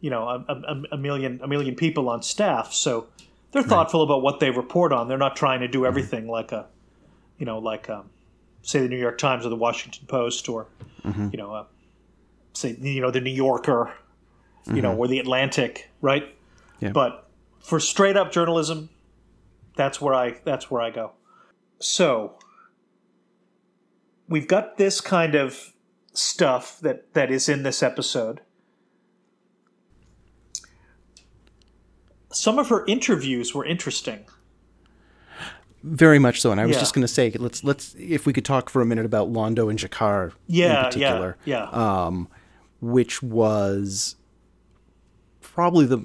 [0.00, 2.72] you know, a, a, a million a million people on staff.
[2.72, 3.06] So
[3.52, 5.08] they're thoughtful about what they report on.
[5.08, 6.66] They're not trying to do everything like a,
[7.38, 8.10] you know, like um,
[8.62, 10.66] say the New York Times or the Washington Post or
[11.30, 11.64] you know, uh,
[12.52, 13.92] say you know the New Yorker,
[14.66, 16.34] you know, or the Atlantic, right?
[16.80, 16.90] Yeah.
[16.90, 17.28] But
[17.60, 18.90] for straight up journalism,
[19.76, 21.12] that's where I that's where I go.
[21.80, 22.38] So
[24.28, 25.73] we've got this kind of
[26.14, 28.40] stuff that that is in this episode.
[32.32, 34.24] Some of her interviews were interesting.
[35.82, 36.50] Very much so.
[36.50, 36.80] And I was Yeah.
[36.80, 39.68] just going to say, let's let's if we could talk for a minute about Londo
[39.70, 42.04] and G'Kar Yeah, in particular, yeah, yeah.
[42.06, 42.28] um,
[42.80, 44.16] which was
[45.42, 46.00] probably the.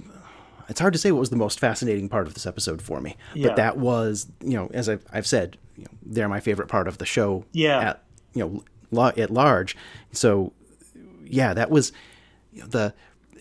[0.67, 3.15] It's hard to say what was the most fascinating part of this episode for me,
[3.33, 3.47] Yeah.
[3.47, 6.87] but that was, you know, as I've, I've said, you know, they're my favorite part
[6.87, 7.45] of the show.
[7.53, 7.79] Yeah.
[7.79, 8.03] At
[8.35, 8.63] you know,
[8.93, 9.75] at large.
[10.12, 10.54] So,
[11.23, 11.91] yeah, that was
[12.54, 12.93] the,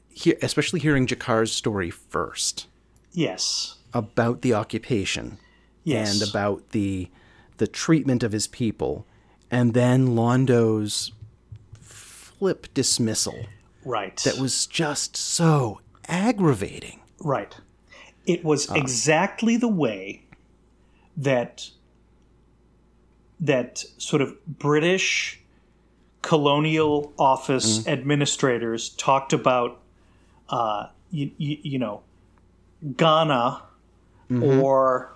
[0.09, 2.67] he, especially hearing G'Kar's story first
[3.13, 3.77] yes.
[3.93, 5.39] about the occupation
[5.85, 6.21] Yes.
[6.21, 7.09] and about the
[7.57, 9.05] the treatment of his people,
[9.51, 11.11] and then Londo's
[11.81, 13.47] flip dismissal
[13.85, 14.17] Right.
[14.19, 17.01] that was just so aggravating.
[17.19, 17.57] Right.
[18.27, 18.75] It was ah.
[18.75, 20.23] exactly the way
[21.17, 21.71] that
[23.41, 25.38] that sort of British
[26.23, 27.91] colonial office mm-hmm.
[27.91, 29.81] administrators talked about,
[30.49, 32.03] uh, you, you, you know,
[32.97, 33.63] Ghana
[34.31, 34.61] mm-hmm.
[34.61, 35.13] or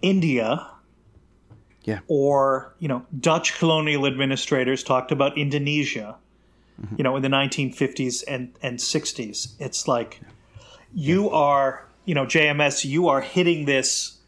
[0.00, 0.66] India
[1.84, 2.00] Yeah.
[2.06, 6.16] or you know Dutch colonial administrators talked about Indonesia,
[6.80, 6.94] mm-hmm.
[6.96, 9.54] you know, in the 1950s and and 60s.
[9.58, 10.20] It's like
[10.94, 14.18] you are, you know, JMS, you are hitting this.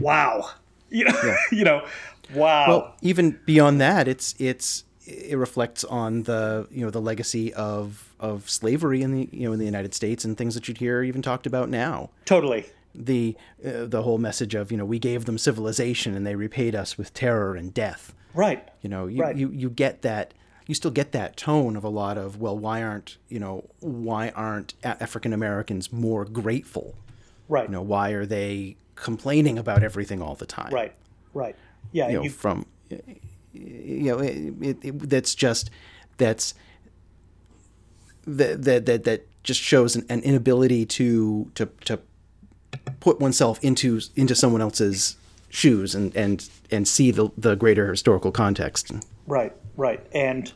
[0.00, 0.50] Wow,
[0.90, 1.86] you know, you know,
[2.34, 2.68] wow.
[2.68, 8.14] Well, even beyond that, it's it's it reflects on the you know the legacy of
[8.18, 11.02] of slavery in the you know in the United States and things that you'd hear
[11.02, 12.10] even talked about now.
[12.24, 12.66] totally.
[12.94, 16.74] The uh, the whole message of you know we gave them civilization and they repaid
[16.74, 18.14] us with terror and death.
[18.34, 18.66] Right.
[18.82, 19.34] You know, you, Right.
[19.36, 20.34] you, you get that,
[20.66, 24.28] you still get that tone of a lot of, well, why aren't, you know, why
[24.30, 26.94] aren't African Americans more grateful?
[27.48, 27.64] Right.
[27.66, 30.70] You know, why are they complaining about everything all the time?
[30.70, 30.92] Right.
[31.32, 31.56] Right.
[31.92, 32.08] Yeah.
[32.08, 32.66] You know, you- from,
[33.52, 35.70] you know, it, it, it, that's just,
[36.18, 36.54] that's,
[38.26, 42.00] that, that, that, that just shows an, an inability to, to, to
[43.00, 45.16] put oneself into, into someone else's
[45.48, 48.92] shoes and, and, and see the, the greater historical context.
[49.26, 50.52] Right, right, and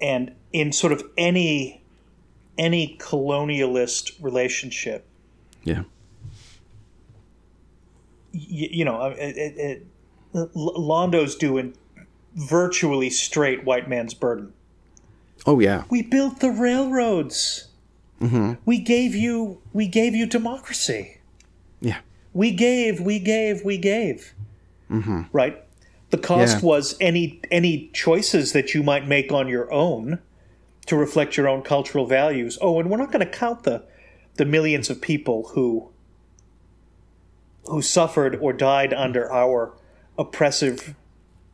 [0.00, 1.82] and in sort of any
[2.56, 5.06] any colonialist relationship,
[5.62, 5.82] Yeah.
[8.32, 9.86] You, you know, uh, it, it,
[10.34, 11.74] it, Londo's doing
[12.34, 14.52] virtually straight white man's burden.
[15.46, 15.84] Oh yeah.
[15.90, 17.66] We built the railroads.
[18.66, 21.18] We gave you we gave you democracy.
[21.80, 22.00] Yeah.
[22.34, 24.34] We gave, we gave, we gave.
[24.90, 25.22] Mm-hmm.
[25.32, 25.64] Right.
[26.10, 26.68] The cost Yeah.
[26.68, 30.18] was any any choices that you might make on your own
[30.86, 32.58] to reflect your own cultural values.
[32.60, 33.84] Oh, and we're not going to count the
[34.34, 35.88] the millions of people who
[37.70, 39.72] who suffered or died under our
[40.18, 40.94] oppressive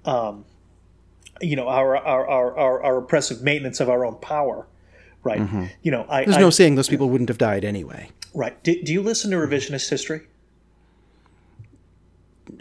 [0.05, 0.45] um,
[1.41, 4.67] you know our our, our, our, our oppressive maintenance of our own power,
[5.23, 5.43] right?
[5.83, 8.11] You know, I, There's I no saying those people wouldn't have died anyway.
[8.35, 8.61] right.
[8.63, 10.23] Do, do you listen to revisionist history?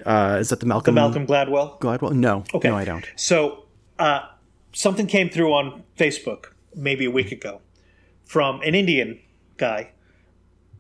[0.06, 1.80] Uh, is that the Malcolm, The Malcolm Gladwell.
[1.80, 2.12] Gladwell?
[2.14, 2.70] No, Okay.
[2.70, 3.06] no, I don't.
[3.16, 3.66] So,
[4.00, 4.22] uh,
[4.74, 7.62] something came through on Facebook maybe a week ago
[8.26, 9.20] from an Indian
[9.58, 9.92] guy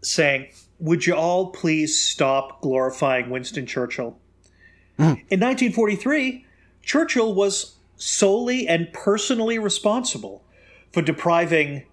[0.01, 0.47] saying,
[0.79, 4.17] Would you all please stop glorifying Winston Churchill?
[4.97, 5.13] Hmm.
[5.29, 6.45] In 1943,
[6.81, 10.43] Churchill was solely and personally responsible
[10.91, 11.83] for depriving,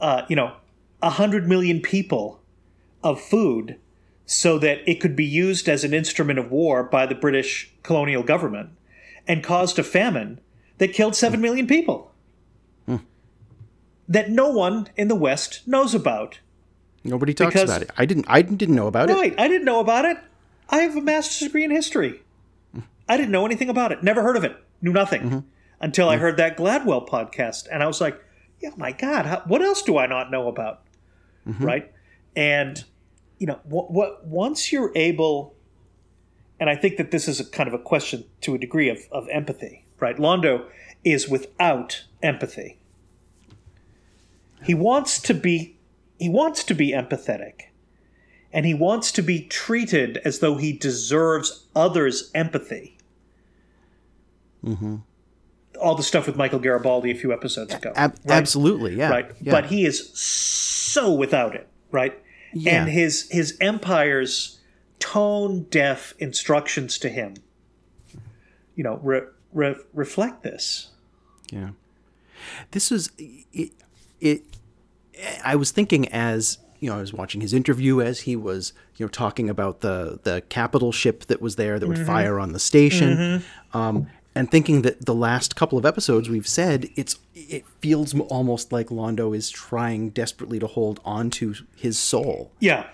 [0.00, 0.56] uh, you know,
[1.00, 2.40] 100 million people
[3.02, 3.78] of food
[4.24, 8.22] so that it could be used as an instrument of war by the British colonial
[8.22, 8.70] government
[9.26, 10.40] and caused a famine
[10.78, 11.42] that killed 7 hmm.
[11.42, 12.10] million people.
[12.86, 12.96] Hmm.
[14.08, 16.40] That no one in the West knows about.
[17.04, 17.90] Nobody talks Because- about it.
[17.96, 18.26] I didn't.
[18.28, 19.14] I didn't know about it.
[19.14, 20.18] Right, I didn't know about it.
[20.68, 22.22] I have a master's degree in history.
[23.08, 24.02] I didn't know anything about it.
[24.02, 24.56] Never heard of it.
[24.80, 25.38] Knew nothing mm-hmm.
[25.80, 26.22] until I mm-hmm.
[26.22, 28.22] heard that Gladwell podcast, and I was like,
[28.60, 30.82] "Yeah, my God, how, what else do I not know about?"
[31.46, 31.64] Mm-hmm.
[31.64, 31.92] Right,
[32.36, 32.82] and
[33.38, 35.54] you know, what, what once you're able,
[36.60, 39.00] and I think that this is a kind of a question to a degree of,
[39.10, 39.84] of empathy.
[39.98, 40.66] Right, Londo
[41.04, 42.78] is without empathy.
[44.64, 45.71] He wants to be
[46.22, 47.62] he wants to be empathetic
[48.52, 52.96] and he wants to be treated as though he deserves others' empathy.
[54.64, 54.98] Mm-hmm.
[55.80, 57.92] All the stuff with Michael Garibaldi a few episodes ago.
[57.96, 58.36] Ab- right?
[58.36, 59.10] Absolutely, yeah.
[59.10, 59.32] Right.
[59.40, 59.50] yeah.
[59.50, 62.16] But he is so without it, right?
[62.54, 62.82] Yeah.
[62.82, 64.60] And his his empire's
[65.00, 67.34] tone deaf instructions to him,
[68.76, 70.90] you know, re- re- reflect this.
[71.50, 71.70] Yeah.
[72.70, 73.72] This is it,
[74.20, 74.51] it
[75.44, 79.06] I was thinking as you know, I was watching his interview as he was, you
[79.06, 82.58] know, talking about the the capital ship that was there that would fire on the
[82.58, 88.18] station, um, and thinking that the last couple of episodes we've said it's it feels
[88.18, 92.50] almost like Londo is trying desperately to hold on to his soul.
[92.58, 92.86] Yeah.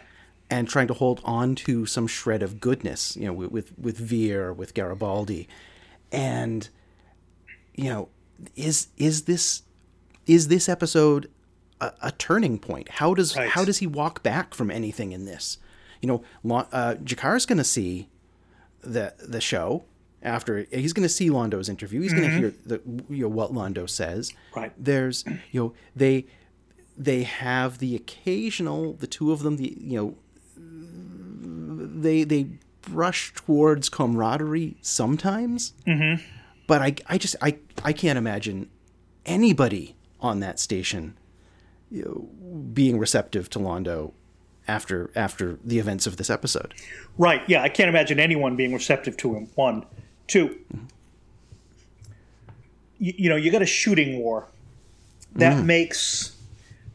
[0.50, 3.96] and trying to hold on to some shred of goodness, you know, with with, with
[3.98, 5.48] Vir, with Garibaldi,
[6.12, 6.68] and
[7.74, 8.08] you know,
[8.54, 9.62] is is this
[10.26, 11.30] is this episode
[11.80, 12.88] a, a turning point?
[12.88, 13.48] How does Right.
[13.50, 15.58] how does he walk back from anything in this?
[16.02, 16.24] You know,
[16.72, 18.08] uh, G'Kar's going to see
[18.82, 19.84] the the show
[20.22, 22.00] after he's going to see Londo's interview.
[22.00, 24.32] He's going to hear the you know what Londo says.
[24.54, 24.72] Right.
[24.78, 26.26] There's you know they
[26.96, 30.14] they have the occasional the two of them the you know
[32.00, 32.46] they they
[32.82, 35.72] brush towards camaraderie sometimes.
[35.86, 36.22] Mm-hmm.
[36.66, 38.68] But I I just I I can't imagine
[39.26, 41.16] anybody on that station
[41.90, 44.12] you know, being receptive to Londo
[44.66, 46.74] after after the events of this episode.
[47.16, 47.42] Right.
[47.48, 47.62] Yeah.
[47.62, 49.48] I can't imagine anyone being receptive to him.
[49.54, 49.84] One.
[50.26, 50.58] 2
[52.98, 54.48] you, you know, you got a shooting war.
[55.34, 56.36] That makes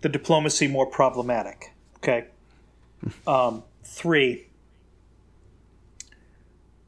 [0.01, 1.73] the diplomacy more problematic.
[1.97, 2.25] Okay.
[3.27, 4.47] Um, three.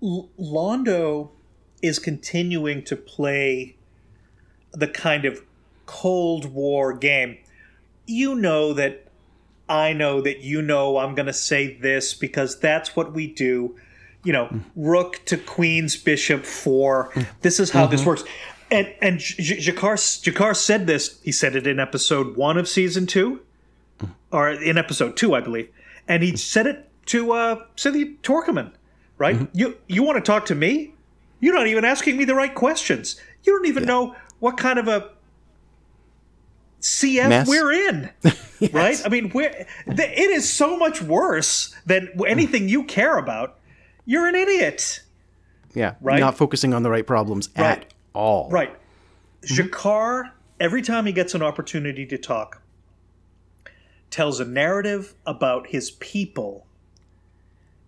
[0.02, 1.32] L- Londo
[1.82, 3.76] is continuing to play
[4.72, 5.42] the kind of
[5.86, 7.38] Cold War game.
[8.06, 9.06] You know that
[9.68, 13.76] I know that you know I'm going to say this because that's what we do.
[14.24, 17.14] You know, rook to queen's bishop four.
[17.42, 18.10] This is how this mm-hmm.
[18.10, 18.24] works.
[18.72, 21.20] And and G'Kar G'Kar said this.
[21.24, 23.42] He said it in episode one of season two,
[24.00, 24.12] mm-hmm.
[24.32, 25.70] or in episode two, I believe.
[26.08, 28.72] And he said it to uh, Cynthia Torqueman,
[29.18, 29.36] right?
[29.36, 29.58] Mm-hmm.
[29.58, 30.94] You you want to talk to me?
[31.40, 33.20] You're not even asking me the right questions.
[33.44, 35.12] You don't even know what kind of a
[36.86, 37.48] CF Mess.
[37.48, 38.12] we're in,
[38.72, 39.02] right?
[39.04, 43.58] I mean, we're, th- it is so much worse than anything you care about.
[44.06, 45.02] You're an idiot,
[45.74, 46.20] Yeah, Right.
[46.20, 47.66] Not focusing on the right problems Right.
[47.80, 48.52] at all.
[48.52, 48.72] right?
[49.42, 49.68] Mm-hmm.
[49.68, 52.62] G'Kar, every time he gets an opportunity to talk,
[54.12, 56.68] tells a narrative about his people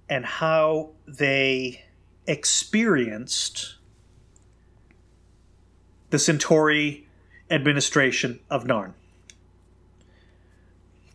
[0.10, 1.84] and how they
[2.26, 3.76] experienced
[6.10, 7.07] the Centauri
[7.50, 8.94] administration of Narn.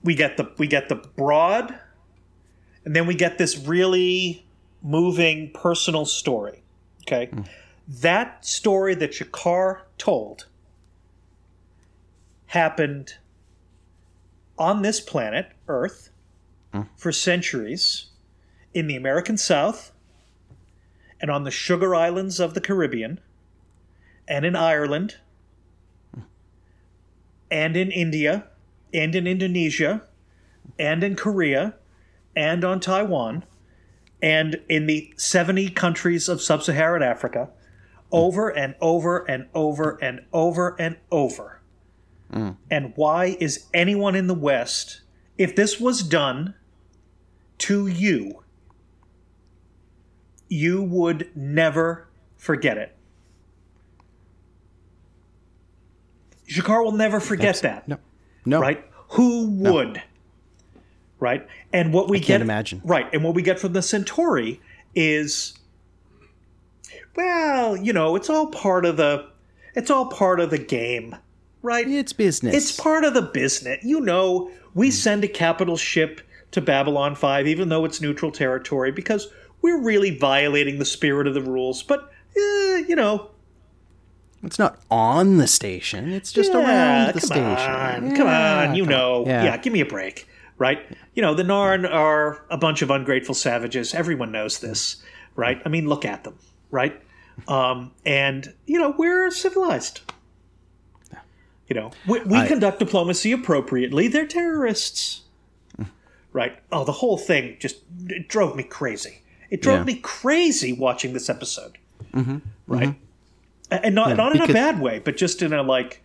[0.02, 1.78] We get the we get the broad,
[2.84, 4.44] and then we get this really
[4.82, 6.62] moving personal story.
[7.02, 7.42] Okay, hmm.
[7.86, 10.46] that story that G'Kar told
[12.46, 13.14] happened
[14.58, 16.10] on this planet, Earth,
[16.72, 16.82] hmm.
[16.96, 18.06] for centuries,
[18.74, 19.92] in the American South,
[21.20, 23.20] and on the Sugar Islands of the Caribbean,
[24.26, 25.16] and in Ireland,
[27.52, 28.46] and in India,
[28.94, 30.02] and in Indonesia,
[30.78, 31.74] and in Korea,
[32.34, 33.44] and on Taiwan,
[34.22, 37.50] and in the 70 countries of sub Saharan Africa,
[38.10, 41.60] over and over and over and over and over.
[42.32, 42.56] Mm.
[42.70, 45.02] And why is anyone in the West,
[45.36, 46.54] if this was done
[47.58, 48.42] to you,
[50.48, 52.96] you would never forget it?
[56.52, 57.98] G'Kar will never forget that No,
[58.44, 58.60] no.
[58.60, 58.84] right?
[59.10, 60.02] Who would?
[61.20, 61.46] Right?
[61.72, 62.80] And what we get can't imagine.
[62.84, 63.08] Right.
[63.12, 64.60] And what we get from the Centauri
[64.94, 65.54] is
[67.14, 69.28] well, you know, it's all part of the
[69.74, 71.16] it's all part of the game.
[71.62, 71.86] Right?
[71.88, 72.54] It's business.
[72.54, 73.78] It's part of the business.
[73.84, 78.90] You know, we send a capital ship to Babylon 5 even though it's neutral territory
[78.90, 79.28] because
[79.62, 83.30] we're really violating the spirit of the rules, but eh, you know,
[84.42, 86.12] It's not on the station.
[86.12, 87.44] It's just around the come station.
[87.46, 88.98] On, come on, you come on.
[88.98, 89.24] know.
[89.26, 89.44] Yeah.
[89.44, 89.56] Yeah.
[89.58, 90.26] give me a break,
[90.58, 90.80] right?
[91.14, 93.94] You know, the Narn are a bunch of ungrateful savages.
[93.94, 95.02] Everyone knows this,
[95.36, 95.62] right?
[95.64, 96.36] I mean, look at them,
[96.70, 97.00] right?
[97.46, 100.00] Um, and you know, we're civilized.
[101.68, 104.08] You know, we, we I- conduct diplomacy appropriately.
[104.08, 105.22] They're terrorists,
[106.32, 106.58] right?
[106.70, 107.76] Oh, the whole thing just
[108.08, 109.22] it drove me crazy.
[109.50, 109.84] It drove Yeah.
[109.84, 111.78] me crazy watching this episode,
[112.66, 112.94] right?
[113.82, 116.02] And not not in a bad way, but just in a like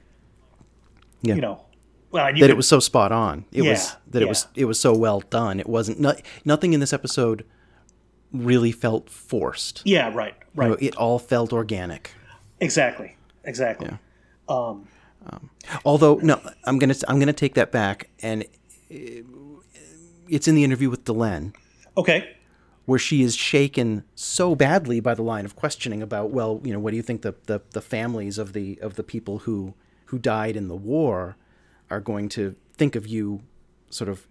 [1.22, 1.36] Yeah.
[1.36, 1.66] you know,
[2.12, 3.46] well, knew that that it was so spot on.
[3.52, 4.30] It was Yeah, that it yeah.
[4.30, 5.60] was it was so well done.
[5.60, 6.16] It wasn't no,
[6.46, 7.46] nothing in this episode
[8.32, 9.82] really felt forced.
[9.86, 12.12] Yeah, right, right, You know, it all felt organic.
[12.60, 13.90] exactly, exactly.
[15.84, 18.44] Although no, I'm gonna I'm gonna take that back, and
[18.92, 18.96] uh,
[20.30, 21.54] it's in the interview with Delenn
[21.98, 22.36] Okay,
[22.88, 26.80] where she is shaken so badly by the line of questioning about well, you know,
[26.80, 29.74] what do you think the, the, the families of the of the people who
[30.06, 31.36] who died in the war
[31.90, 33.42] are going to think of you,
[33.90, 34.26] sort of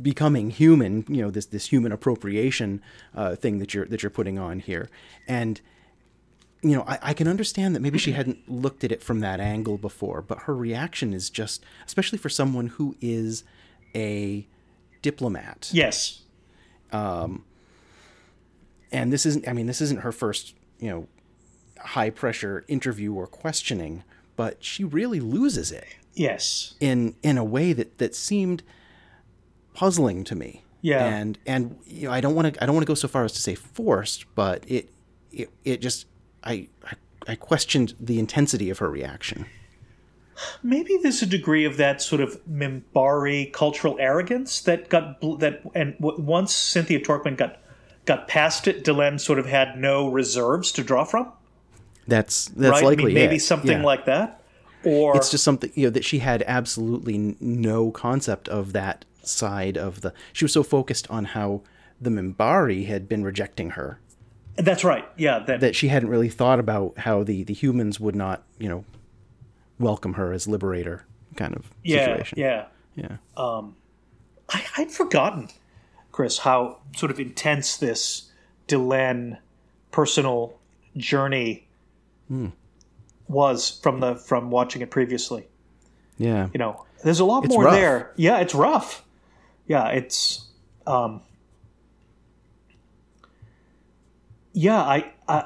[0.00, 2.80] becoming human, you know, this this human appropriation
[3.16, 4.88] uh, thing that you're that you're putting on here,
[5.26, 5.60] and
[6.62, 9.40] you know, I, I can understand that maybe she hadn't looked at it from that
[9.40, 13.42] angle before, but her reaction is just, especially for someone who is
[13.92, 14.46] a
[15.02, 16.22] diplomat, yes,
[16.92, 17.44] Um,
[18.90, 21.06] and this isn't i mean this isn't her first you know
[21.78, 24.02] high pressure interview or questioning
[24.38, 25.84] but she really loses it.
[26.14, 28.62] Yes, in in a way that that seemed
[29.74, 30.62] puzzling to me.
[30.80, 31.04] Yeah.
[31.04, 33.24] and and you know i don't want to i don't want to go so far
[33.24, 34.88] as to say forced but it
[35.32, 36.06] it, it just
[36.44, 36.92] I, I
[37.26, 39.46] i questioned the intensity of her reaction
[40.62, 45.96] maybe there's a degree of that sort of Minbari cultural arrogance that got that, and
[45.98, 47.58] w- once Cynthia Torqueman got
[48.04, 51.32] got past it, Delenn sort of had no reserves to draw from.
[52.06, 52.84] that's that's right?
[52.84, 53.40] likely I mean, maybe it.
[53.40, 53.84] something Yeah.
[53.84, 54.42] like that,
[54.84, 59.76] or it's just something you know that she had absolutely no concept of that side
[59.76, 61.60] of the she was so focused on how
[62.00, 63.98] the Minbari had been rejecting her
[64.56, 65.04] that's right.
[65.16, 68.68] Yeah, that, that she hadn't really thought about how the the humans would not you
[68.68, 68.84] know
[69.78, 71.04] welcome her as liberator
[71.36, 72.66] kind of yeah, situation yeah.
[72.96, 75.48] yeah I, I'd forgotten,
[76.10, 78.30] Chris, how sort of intense this
[78.66, 79.38] Delenn
[79.90, 80.54] personal
[80.96, 81.66] journey
[82.28, 82.48] Hmm.
[83.28, 85.46] was from the from watching it previously.
[86.18, 87.74] yeah You know, there's a lot It's more rough.
[87.74, 88.12] there.
[88.16, 89.04] Yeah, it's rough.
[89.66, 90.46] Yeah, it's
[90.86, 91.20] um
[94.52, 95.44] Yeah, I, I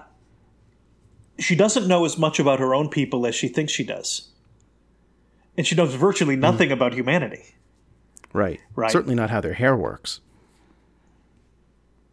[1.42, 4.28] she doesn't know as much about her own people as she thinks she does.
[5.56, 7.42] And she knows virtually nothing about humanity.
[8.32, 8.90] right Right.
[8.90, 10.20] certainly not how their hair works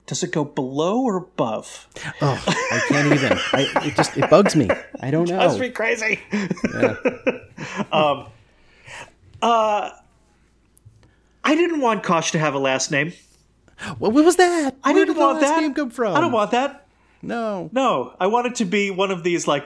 [0.08, 1.88] Does it go below or above?
[2.22, 4.68] oh i can't even I, it just it bugs me
[5.00, 6.20] i don't know That's me crazy.
[7.92, 8.28] um,
[9.42, 9.92] uh,
[11.44, 13.14] I didn't want Kosh to have a last name.
[13.98, 15.62] what, what was that I Where didn't did the want last that.
[15.62, 16.86] name come from I don't want that.
[17.22, 19.66] No No, I want it to be one of these like.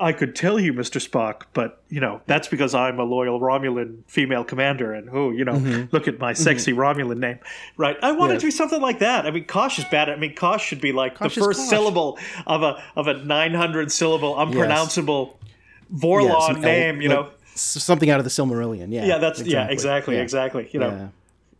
[0.00, 1.00] I could tell you, Mr.
[1.00, 5.44] Spock, but you know that's because I'm a loyal Romulan female commander, and oh, you
[5.44, 5.84] know, mm-hmm.
[5.92, 6.42] look at my mm-hmm.
[6.42, 7.38] sexy Romulan name,
[7.76, 7.96] right?
[8.02, 8.40] I want it Yes.
[8.42, 9.24] to be something like that.
[9.24, 10.10] I mean, Kosh is bad.
[10.10, 11.68] I mean, Kosh should be like Kosh the first Kosh.
[11.68, 15.38] syllable of a of a 900 syllable, unpronounceable
[15.94, 16.96] Vorlon Yeah, name.
[16.96, 20.22] Oh, you like, know, something out of the Silmarillion yeah yeah, that's yeah, exactly, Yeah.
[20.22, 20.68] exactly.
[20.72, 21.10] You know,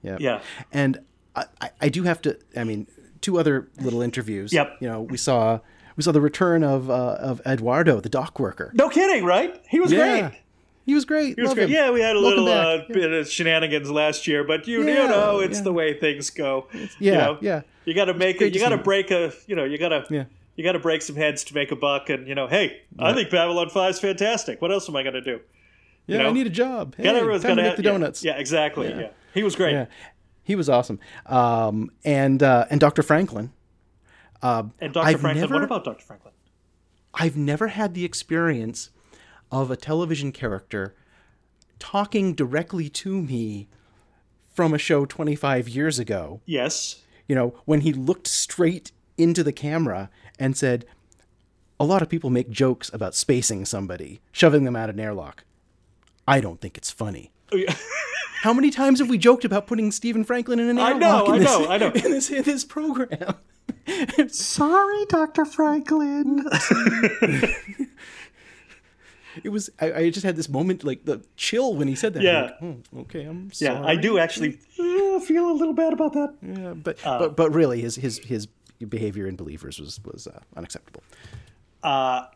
[0.02, 0.40] yeah yeah yeah,
[0.72, 0.98] And
[1.36, 2.36] I- I do have to.
[2.56, 2.88] I mean,
[3.24, 4.52] two other little interviews.
[4.52, 4.76] Yep.
[4.80, 5.60] You know, we saw
[5.96, 8.70] we saw the return of uh, of Eduardo, the dock worker.
[8.74, 9.60] no kidding, right?
[9.68, 10.20] He was Yeah.
[10.28, 10.40] great.
[10.86, 11.36] He was great.
[11.36, 11.70] He was Love great.
[11.70, 11.74] him.
[11.74, 12.88] Yeah, we had a Welcome little uh, back.
[12.88, 15.64] bit of shenanigans last year, but you, you know, it's yeah.
[15.64, 16.66] the way things go.
[16.74, 17.62] yeah, you know, yeah.
[17.86, 18.54] You got to make it.
[18.54, 19.32] You got to break a.
[19.46, 20.04] You know, you got to.
[20.10, 20.24] Yeah.
[20.56, 23.12] You got to break some heads to make a buck, and you know, hey, I
[23.14, 24.60] think Babylon Five is fantastic.
[24.62, 25.40] What else am I going to do?
[26.06, 26.28] Yeah, know?
[26.28, 26.94] I need a job.
[26.96, 28.22] Hey, Got everyone's time got to to make the donuts.
[28.22, 28.88] Yeah, exactly.
[28.90, 29.08] Yeah.
[29.32, 29.88] he was great.
[30.44, 31.00] He was awesome.
[31.26, 33.02] Um, and uh, and Dr.
[33.02, 33.52] Franklin.
[34.42, 34.98] And Dr.
[35.00, 35.40] I've Franklin.
[35.40, 36.04] never- What about Dr.
[36.04, 36.34] Franklin?
[37.14, 38.90] I've never had the experience
[39.50, 40.94] of a television character
[41.78, 43.68] talking directly to me
[44.52, 46.40] from a show 25 years ago.
[46.44, 47.02] Yes.
[47.28, 50.84] You know, when he looked straight into the camera and said,
[51.80, 55.44] A lot of people make jokes about spacing somebody, shoving them out an airlock.
[56.28, 57.30] I don't think it's funny.
[58.42, 61.34] How many times have we joked about putting Stephen Franklin in an I airlock know,
[61.34, 61.86] in, I this, know, I know.
[61.94, 63.36] in this in this program?
[64.28, 65.44] Sorry, Dr.
[65.46, 66.44] Franklin.
[69.42, 72.22] It was I, I just had this moment like the chill when he said that.
[72.22, 72.42] Yeah.
[72.42, 73.74] Like, oh, okay, I'm sorry.
[73.74, 76.34] yeah, I do actually uh, feel a little bad about that.
[76.40, 77.18] Yeah, but Uh.
[77.18, 78.46] but but really, his his his
[78.88, 81.02] behavior in Believers was was uh, unacceptable.
[81.82, 82.26] Uh,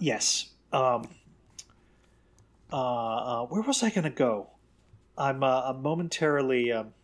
[0.00, 0.50] yes.
[0.72, 1.08] Um,
[2.72, 4.48] uh, uh, where was I going to go?
[5.18, 6.72] I'm, uh, I'm momentarily.
[6.72, 6.94] Um,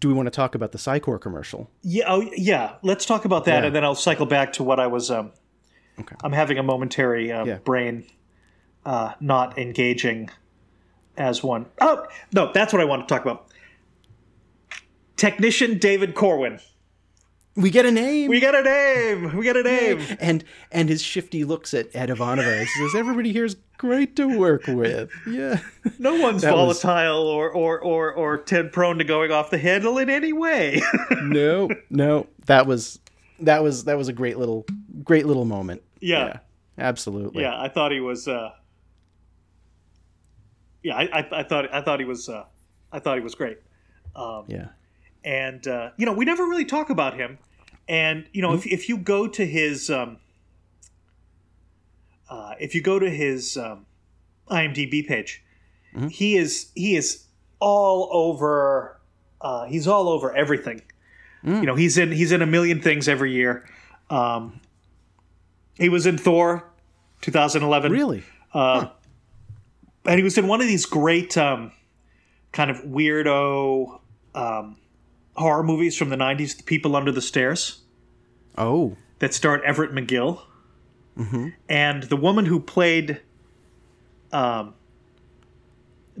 [0.00, 1.70] Do we want to talk about the Psi Corps commercial?
[1.82, 2.74] yeah, oh, yeah.
[2.82, 3.66] Let's talk about that, Yeah.
[3.66, 5.10] and then I'll cycle back to what I was.
[5.10, 5.32] Um,
[5.98, 6.14] Okay.
[6.22, 7.56] I'm having a momentary uh, Yeah.
[7.56, 8.04] brain
[8.84, 10.28] uh, not engaging
[11.16, 11.64] as one.
[11.80, 13.48] Oh no, that's what I want to talk about.
[15.16, 16.60] Technician David Corwin.
[17.56, 18.28] We get a name.
[18.28, 19.34] We got a name.
[19.36, 20.00] We got a name.
[20.20, 22.60] and and his shifty looks at at Ivanova.
[22.60, 25.60] He says, "Everybody here is great to work with." Yeah.
[25.98, 29.56] No one's That was- volatile or, or, or, or ten prone to going off the
[29.58, 30.82] handle in any way.
[31.22, 32.98] no, no, that was
[33.40, 34.66] that was that was a great little
[35.02, 35.82] great little moment.
[36.00, 36.40] Yeah.
[36.78, 37.42] absolutely.
[37.42, 38.28] yeah, I thought he was.
[38.28, 38.50] Uh,
[40.82, 42.28] yeah, I, I, I thought I thought he was.
[42.28, 42.44] Uh,
[42.92, 43.58] I thought he was great.
[44.14, 44.68] Um, yeah.
[45.24, 47.38] and uh, you know we never really talk about him
[47.88, 50.18] and you know if, if you go to his um,
[52.28, 53.86] uh, if you go to his um,
[54.50, 55.42] imdb page
[56.10, 57.24] he is he is
[57.58, 58.98] all over
[59.40, 60.82] uh, he's all over everything.
[61.42, 63.64] You know he's in he's in a million things every year.
[64.10, 64.60] Um,
[65.78, 66.64] he was in thor
[67.22, 68.24] 2011 Really.
[68.52, 68.88] uh
[70.04, 71.72] and he was in one of these great um,
[72.52, 74.00] kind of weirdo
[74.34, 74.76] um,
[75.36, 77.80] horror movies from the 90s the people under the stairs
[78.58, 78.96] Oh.
[79.18, 80.42] that starred everett mcgill
[81.68, 83.20] and the woman who played
[84.32, 84.74] um,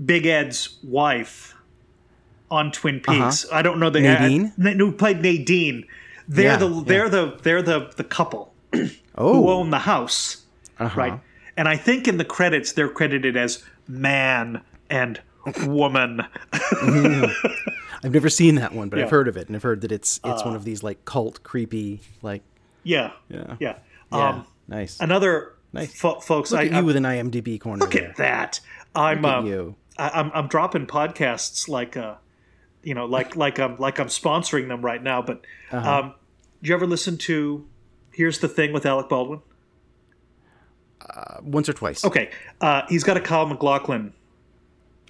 [0.04, 1.54] big ed's wife
[2.50, 4.52] on twin peaks i don't know the Nadine?
[4.62, 5.84] uh, who played nadine
[6.28, 9.48] they're Yeah, the they're the they're the the couple who Oh.
[9.50, 10.42] own the house
[10.78, 11.00] uh-huh.
[11.00, 11.20] right?
[11.56, 14.60] And I think in the credits they're credited as man
[14.90, 15.20] and
[15.66, 16.20] woman.
[18.06, 19.02] I've never seen that one, but Yeah.
[19.02, 19.06] Uh.
[19.06, 21.42] I've heard of it, and I've heard that it's it's one of these like cult,
[21.42, 22.42] creepy, like
[22.84, 23.78] yeah, yeah, yeah.
[24.12, 24.28] yeah.
[24.28, 24.98] Um, nice.
[25.00, 25.92] another Nice.
[25.98, 27.80] fo- folks, Look I, at I you with an IMDb corner.
[27.80, 28.08] look there.
[28.10, 28.60] at that.
[28.94, 29.74] I'm Look um, you.
[29.98, 32.14] I, I'm I'm dropping podcasts like uh,
[32.84, 35.20] you know, like like I'm like I'm sponsoring them right now.
[35.22, 35.90] But Uh-huh.
[35.98, 36.14] um,
[36.62, 37.66] do you ever listen to?
[38.12, 39.40] Here's the thing with Alec Baldwin.
[41.42, 42.04] Once or twice.
[42.04, 42.30] Okay,
[42.60, 44.12] uh, he's got a Kyle MacLachlan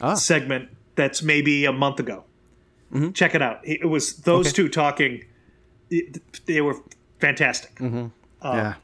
[0.01, 0.15] Ah.
[0.15, 2.25] segment that's maybe a month ago.
[3.13, 3.61] Check it out.
[3.65, 4.49] It was those Mm-hmm.
[4.49, 4.57] Okay.
[4.57, 5.25] two talking.
[5.91, 6.77] it- They were
[7.21, 7.73] fantastic.
[7.81, 8.75] yeah.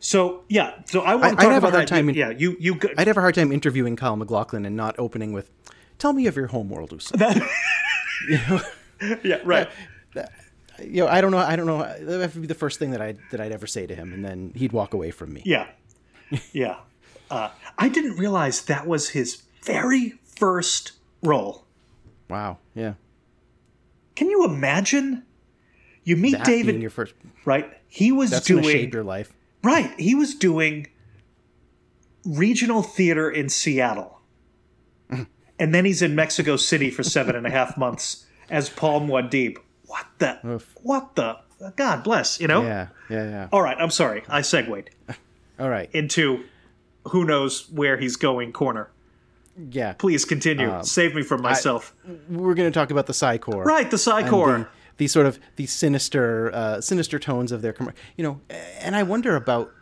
[0.00, 1.94] So yeah, so I want to I'd talk have a about hard that.
[1.94, 4.76] time in- yeah, you you go- I'd have a hard time interviewing Kyle MacLachlan and
[4.76, 5.50] not opening with,
[5.98, 7.18] "Tell me of your homeworld, Usul."
[9.24, 9.68] yeah right.
[10.82, 11.38] you know, I don't know.
[11.38, 11.78] I don't know.
[11.78, 14.24] That would be the first thing that I that I'd ever say to him, and
[14.24, 15.42] then he'd walk away from me.
[15.46, 15.68] Yeah,
[16.52, 16.76] yeah.
[17.30, 20.92] Uh, I didn't realize that was his very first
[21.22, 21.64] role.
[22.28, 22.58] Wow.
[22.74, 22.94] Yeah.
[24.14, 25.24] Can you imagine?
[26.04, 27.14] You meet That David, your first.
[27.44, 27.70] right?
[27.88, 29.32] He was That's doing shape your life.
[29.62, 29.98] Right.
[29.98, 30.88] He was doing
[32.24, 34.20] regional theater in Seattle.
[35.10, 39.56] and then he's in Mexico City for seven and a half months as Paul Muad'Dib.
[39.86, 40.38] What the?
[40.46, 40.74] Oof.
[40.82, 41.38] What the?
[41.76, 42.62] God bless, you know?
[42.62, 42.88] Yeah.
[43.08, 43.24] Yeah.
[43.24, 43.48] Yeah.
[43.52, 44.22] All right, I'm sorry.
[44.28, 44.90] I segued
[45.58, 45.88] All right.
[45.92, 46.44] into
[47.08, 48.90] who knows where he's going corner.
[49.70, 49.92] Yeah.
[49.94, 50.70] Please continue.
[50.70, 51.94] Um, Save me from myself.
[52.28, 53.64] We're going to talk about the Psi Corps.
[53.64, 54.58] right, the and Psi Corps.
[54.58, 58.40] the, the sort of the sinister, uh, sinister tones of their, com- you know,
[58.80, 59.72] and I wonder about,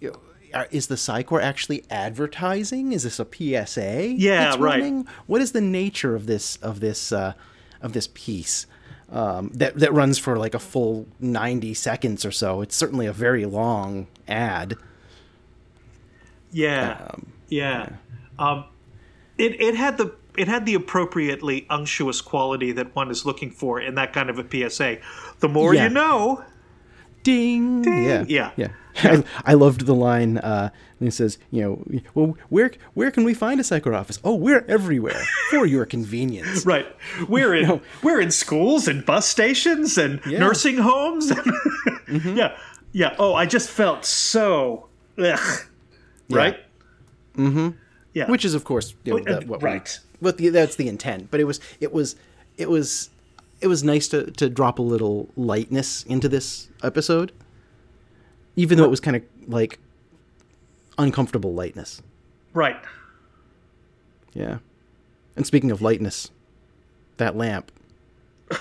[0.00, 2.92] you know, is the Psi Corps actually advertising?
[2.92, 4.14] Is this a PSA?
[4.16, 4.80] Yeah, that's right.
[4.80, 5.06] running?
[5.26, 7.34] What is the nature of this of this uh,
[7.82, 8.66] of this piece
[9.10, 12.62] um, that that runs for like a full ninety seconds or so?
[12.62, 14.76] It's certainly a very long ad.
[16.52, 17.10] Yeah,
[17.48, 17.90] yeah.
[18.38, 18.64] Um,
[19.38, 23.80] it it had the it had the appropriately unctuous quality that one is looking for
[23.80, 24.98] in that kind of a PSA.
[25.40, 25.84] The more Yeah.
[25.84, 26.44] you know.
[27.22, 27.82] Ding.
[27.84, 28.24] Yeah.
[28.28, 28.50] Yeah.
[28.56, 28.68] Yeah.
[29.02, 30.38] I, I loved the line.
[30.38, 30.70] Uh,
[31.00, 34.20] and it says, you know, well, where where can we find a psycho office?
[34.22, 35.20] Oh, we're everywhere
[35.50, 36.64] for your convenience.
[36.64, 36.86] Right,
[37.28, 37.80] we're in No.
[38.02, 40.38] we're in schools and bus stations and Yeah.
[40.38, 41.32] nursing homes.
[42.24, 42.56] yeah,
[42.92, 43.16] Yeah.
[43.18, 44.88] Oh, I just felt so.
[45.18, 45.38] Ugh.
[46.30, 46.58] Right.
[47.36, 47.70] Mm-hmm.
[48.16, 48.30] Yeah.
[48.30, 49.98] Which is, of course, you know, that- what we- right.
[50.20, 51.30] what the, that's the intent.
[51.30, 52.16] But it was, it was,
[52.56, 53.10] it was,
[53.60, 57.30] it was nice to to drop a little lightness into this episode,
[58.56, 59.78] even though it was kind of like
[60.96, 62.00] uncomfortable lightness.
[62.54, 62.78] Right.
[64.32, 64.58] Yeah.
[65.36, 66.30] And speaking of lightness,
[67.18, 67.70] that lamp.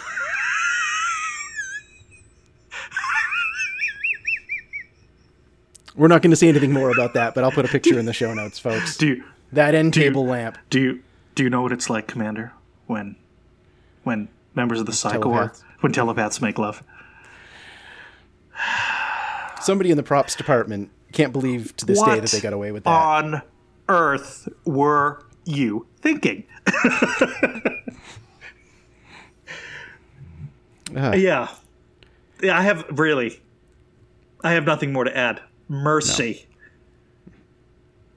[5.96, 8.06] We're not going to say anything more about that, but I'll put a picture in
[8.06, 8.98] the show notes, folks.
[8.98, 9.24] Do you
[9.56, 10.58] That end you- table lamp.
[10.70, 11.00] do you
[11.34, 12.54] do you know what it's like, Commander,
[12.88, 13.16] when
[14.04, 15.64] when members of the War Telepaths.
[15.82, 16.84] when telepaths make love?
[19.62, 22.84] Somebody in the props department can't believe to this day that they got away with
[22.84, 22.90] that.
[22.90, 23.42] on
[23.90, 26.44] earth were you thinking?
[26.68, 27.72] Ah.
[31.14, 31.50] Yeah.
[32.42, 32.58] Yeah.
[32.58, 33.42] I have really.
[34.44, 35.42] I have nothing more to add.
[35.68, 36.46] Mercy.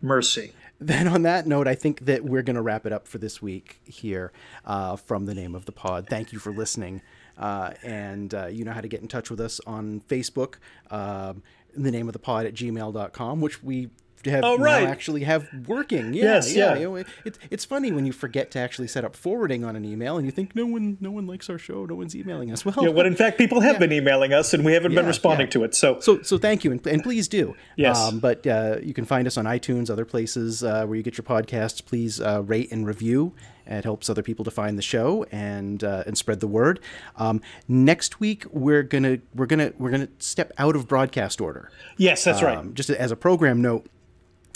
[0.03, 0.53] Mercy.
[0.81, 3.43] Then on that note, I think that we're going to wrap it up for this
[3.43, 4.33] week here
[4.65, 6.07] uh, from the name of the pod.
[6.09, 7.03] Thank you for listening.
[7.37, 10.55] Uh, and uh, you know how to get in touch with us on Facebook,
[10.91, 11.43] um,
[11.77, 13.91] the name of the pod at gmail.com, which we
[14.27, 14.87] have Oh, right.
[14.87, 16.13] actually have working.
[16.15, 16.75] Yeah, Yes, yeah.
[16.75, 19.77] You know, it, it's it's funny when you forget to actually set up forwarding on
[19.77, 22.51] an email and you think no one no one likes our show, no one's emailing
[22.53, 22.65] us.
[22.69, 25.47] Well, Yeah, when in fact people have been emailing us and we haven't been responding
[25.47, 25.53] yeah.
[25.53, 25.75] to it.
[25.75, 27.55] So, So, so thank you, and, and please do.
[27.77, 27.97] Yes.
[27.99, 31.17] Um, but uh, you can find us on iTunes, other places uh, where you get
[31.17, 31.85] your podcasts.
[31.85, 33.33] Please uh, rate and review.
[33.67, 36.81] It helps other people to find the show and uh, and spread the word.
[37.17, 41.71] Um, next week we're gonna we're gonna we're gonna step out of broadcast order.
[41.99, 42.57] yes, that's right.
[42.59, 43.87] Um, just as a program note,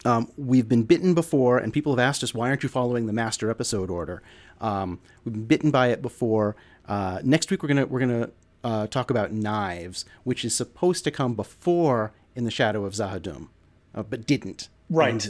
[0.05, 3.13] um, we've been bitten before, and people have asked us, why aren't you following the
[3.13, 4.23] master episode order?
[4.61, 6.57] Um, we've been bitten by it before.
[6.89, 8.31] Uh, next week, we're gonna we're gonna
[8.65, 13.49] uh, talk about knives, which is supposed to come before in the shadow of Z'ha'dum,
[13.95, 14.69] uh, but didn't.
[14.91, 15.29] Right.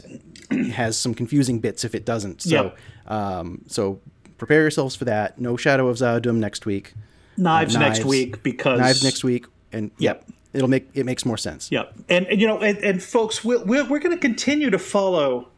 [0.72, 2.42] Has some confusing bits if it doesn't.
[2.42, 2.78] So, Yep.
[3.06, 4.00] um, so
[4.38, 5.38] prepare yourselves for that.
[5.40, 6.94] No shadow of Z'ha'dum next week.
[7.36, 8.08] knives, next knives.
[8.08, 10.28] week because Knives next week, and Yep.
[10.52, 11.70] It'll make it makes more sense.
[11.70, 11.94] Yep.
[12.08, 15.48] And, and you know, and, and folks, we're, we're, we're going to continue to follow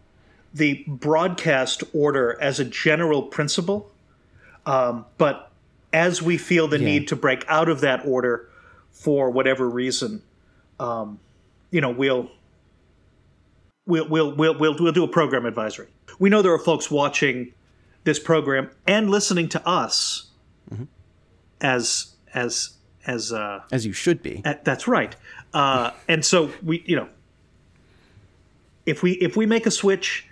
[0.53, 3.91] the broadcast order as a general principle.
[4.67, 5.51] Um, but
[5.93, 8.49] as we feel the need to break out of that order
[8.93, 10.23] for whatever reason,
[10.81, 11.19] um,
[11.71, 12.31] you know, we'll.
[13.87, 15.89] We'll, we'll, we'll, we'll, we'll do a program advisory.
[16.19, 17.53] We know there are folks watching
[18.05, 20.29] this program and listening to us
[21.61, 22.75] as as
[23.07, 24.43] as uh, As you should be.
[24.45, 25.15] uh, That's right.
[25.53, 27.09] Uh, and so we, you know,
[28.87, 30.27] if we if we make a switch,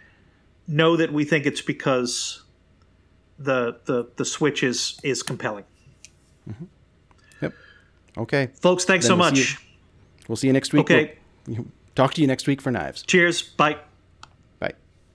[0.67, 2.43] know that we think it's because
[3.39, 5.65] the the the switch is is compelling.
[7.41, 7.53] Yep.
[8.19, 8.51] Okay.
[8.61, 9.51] Folks, thanks Then so we'll see much.
[9.53, 9.57] you-
[10.29, 10.81] We'll see you next week.
[10.83, 11.19] Okay.
[11.47, 13.03] We'll- talk to you next week for knives.
[13.03, 13.43] Cheers.
[13.43, 13.77] Bye.